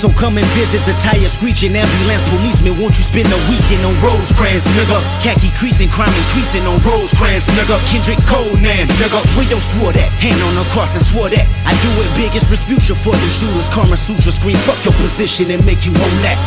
[0.00, 2.72] So come and visit the tire screeching ambulance policeman.
[2.80, 4.96] Won't you spend a weekend on Rosecrans, nigga?
[5.20, 7.76] Khaki creasing, crime increasing on Rosecrans, nigga.
[7.84, 9.20] Kendrick Conan, nigga.
[9.36, 10.08] We don't swore that.
[10.16, 11.44] Hand on the cross and swore that.
[11.68, 13.68] I do it biggest retribution for the shooters.
[13.68, 16.40] Karma Sutra scream, fuck your position and make you own that.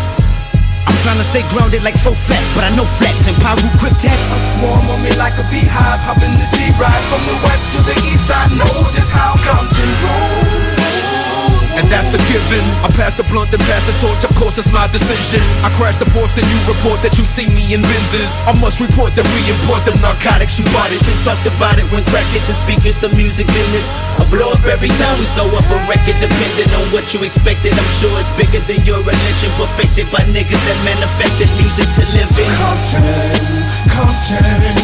[0.89, 4.18] I'm trying to stay grounded like four flats, but I know flats and Paru cryptex.
[4.58, 7.93] Swarm on me like a beehive, hop in the G-Ride from the west to the
[8.01, 8.34] east.
[8.34, 10.72] I know just how Compton rolls.
[11.93, 12.65] That's a given.
[12.81, 15.37] I pass the blunt and pass the torch, of course it's my decision.
[15.61, 18.33] I crash the porch, then you report that you see me in Benzes.
[18.49, 20.97] I must report that we import them narcotics, you bought it.
[21.05, 23.85] Been talked about it when crack hit the speakers, the music business.
[24.17, 27.77] I blow up every time we throw up a record, depending on what you expected.
[27.77, 32.33] I'm sure it's bigger than your religion, perfected by niggas that manifested music to live
[32.41, 32.49] in.
[32.57, 33.37] Compton,
[33.93, 34.81] Compton,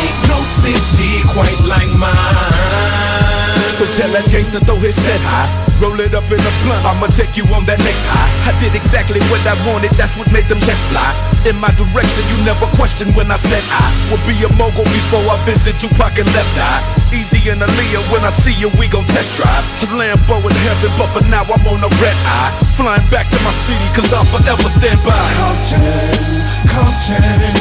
[0.00, 2.16] ain't no city quite like mine.
[3.76, 5.67] So tell that gangster throw his set high.
[5.78, 8.50] Roll it up in a blunt, I'ma take you on that next high.
[8.50, 11.06] I did exactly what I wanted, that's what made them checks fly.
[11.46, 15.22] In my direction, you never questioned when I said I would be a mogul before
[15.30, 16.82] I visit Tupac and Left Eye.
[17.14, 19.62] Easy and Aaliyah, when I see you, we gon' test drive.
[19.94, 22.50] Lambo in heaven, but for now I'm on a red eye.
[22.74, 25.14] Flying back to my city, cause I'll forever stand by.
[25.14, 26.42] Compton,
[26.74, 27.54] Compton,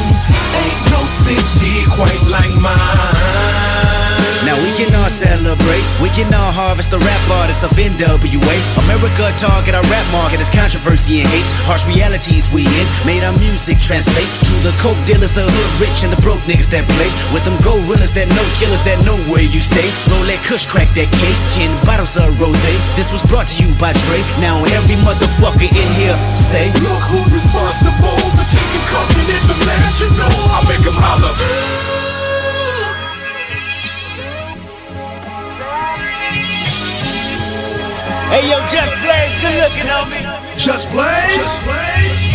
[0.57, 3.96] ain't no city quite like mine.
[4.45, 8.55] Now we can all celebrate, we can all harvest the rap artists of NWA.
[8.85, 11.47] America target our rap market as controversy and hate.
[11.67, 16.05] Harsh realities we in, made our music translate to the coke dealers, the hood rich,
[16.05, 17.09] and the broke niggas that play.
[17.35, 19.89] With them gorillas that know killers that know where you stay.
[20.07, 22.57] Roll that kush, crack that case, 10 bottles of rose.
[22.95, 24.19] This was brought to you by Dre.
[24.39, 30.31] Now every motherfucker in here say, Look who's responsible for taking Compton international.
[30.55, 32.06] I make them holler.
[38.29, 40.19] Hey yo, Just Blaze, good looking on me.
[40.57, 41.35] Just Blaze?
[41.35, 42.27] Just Blaze?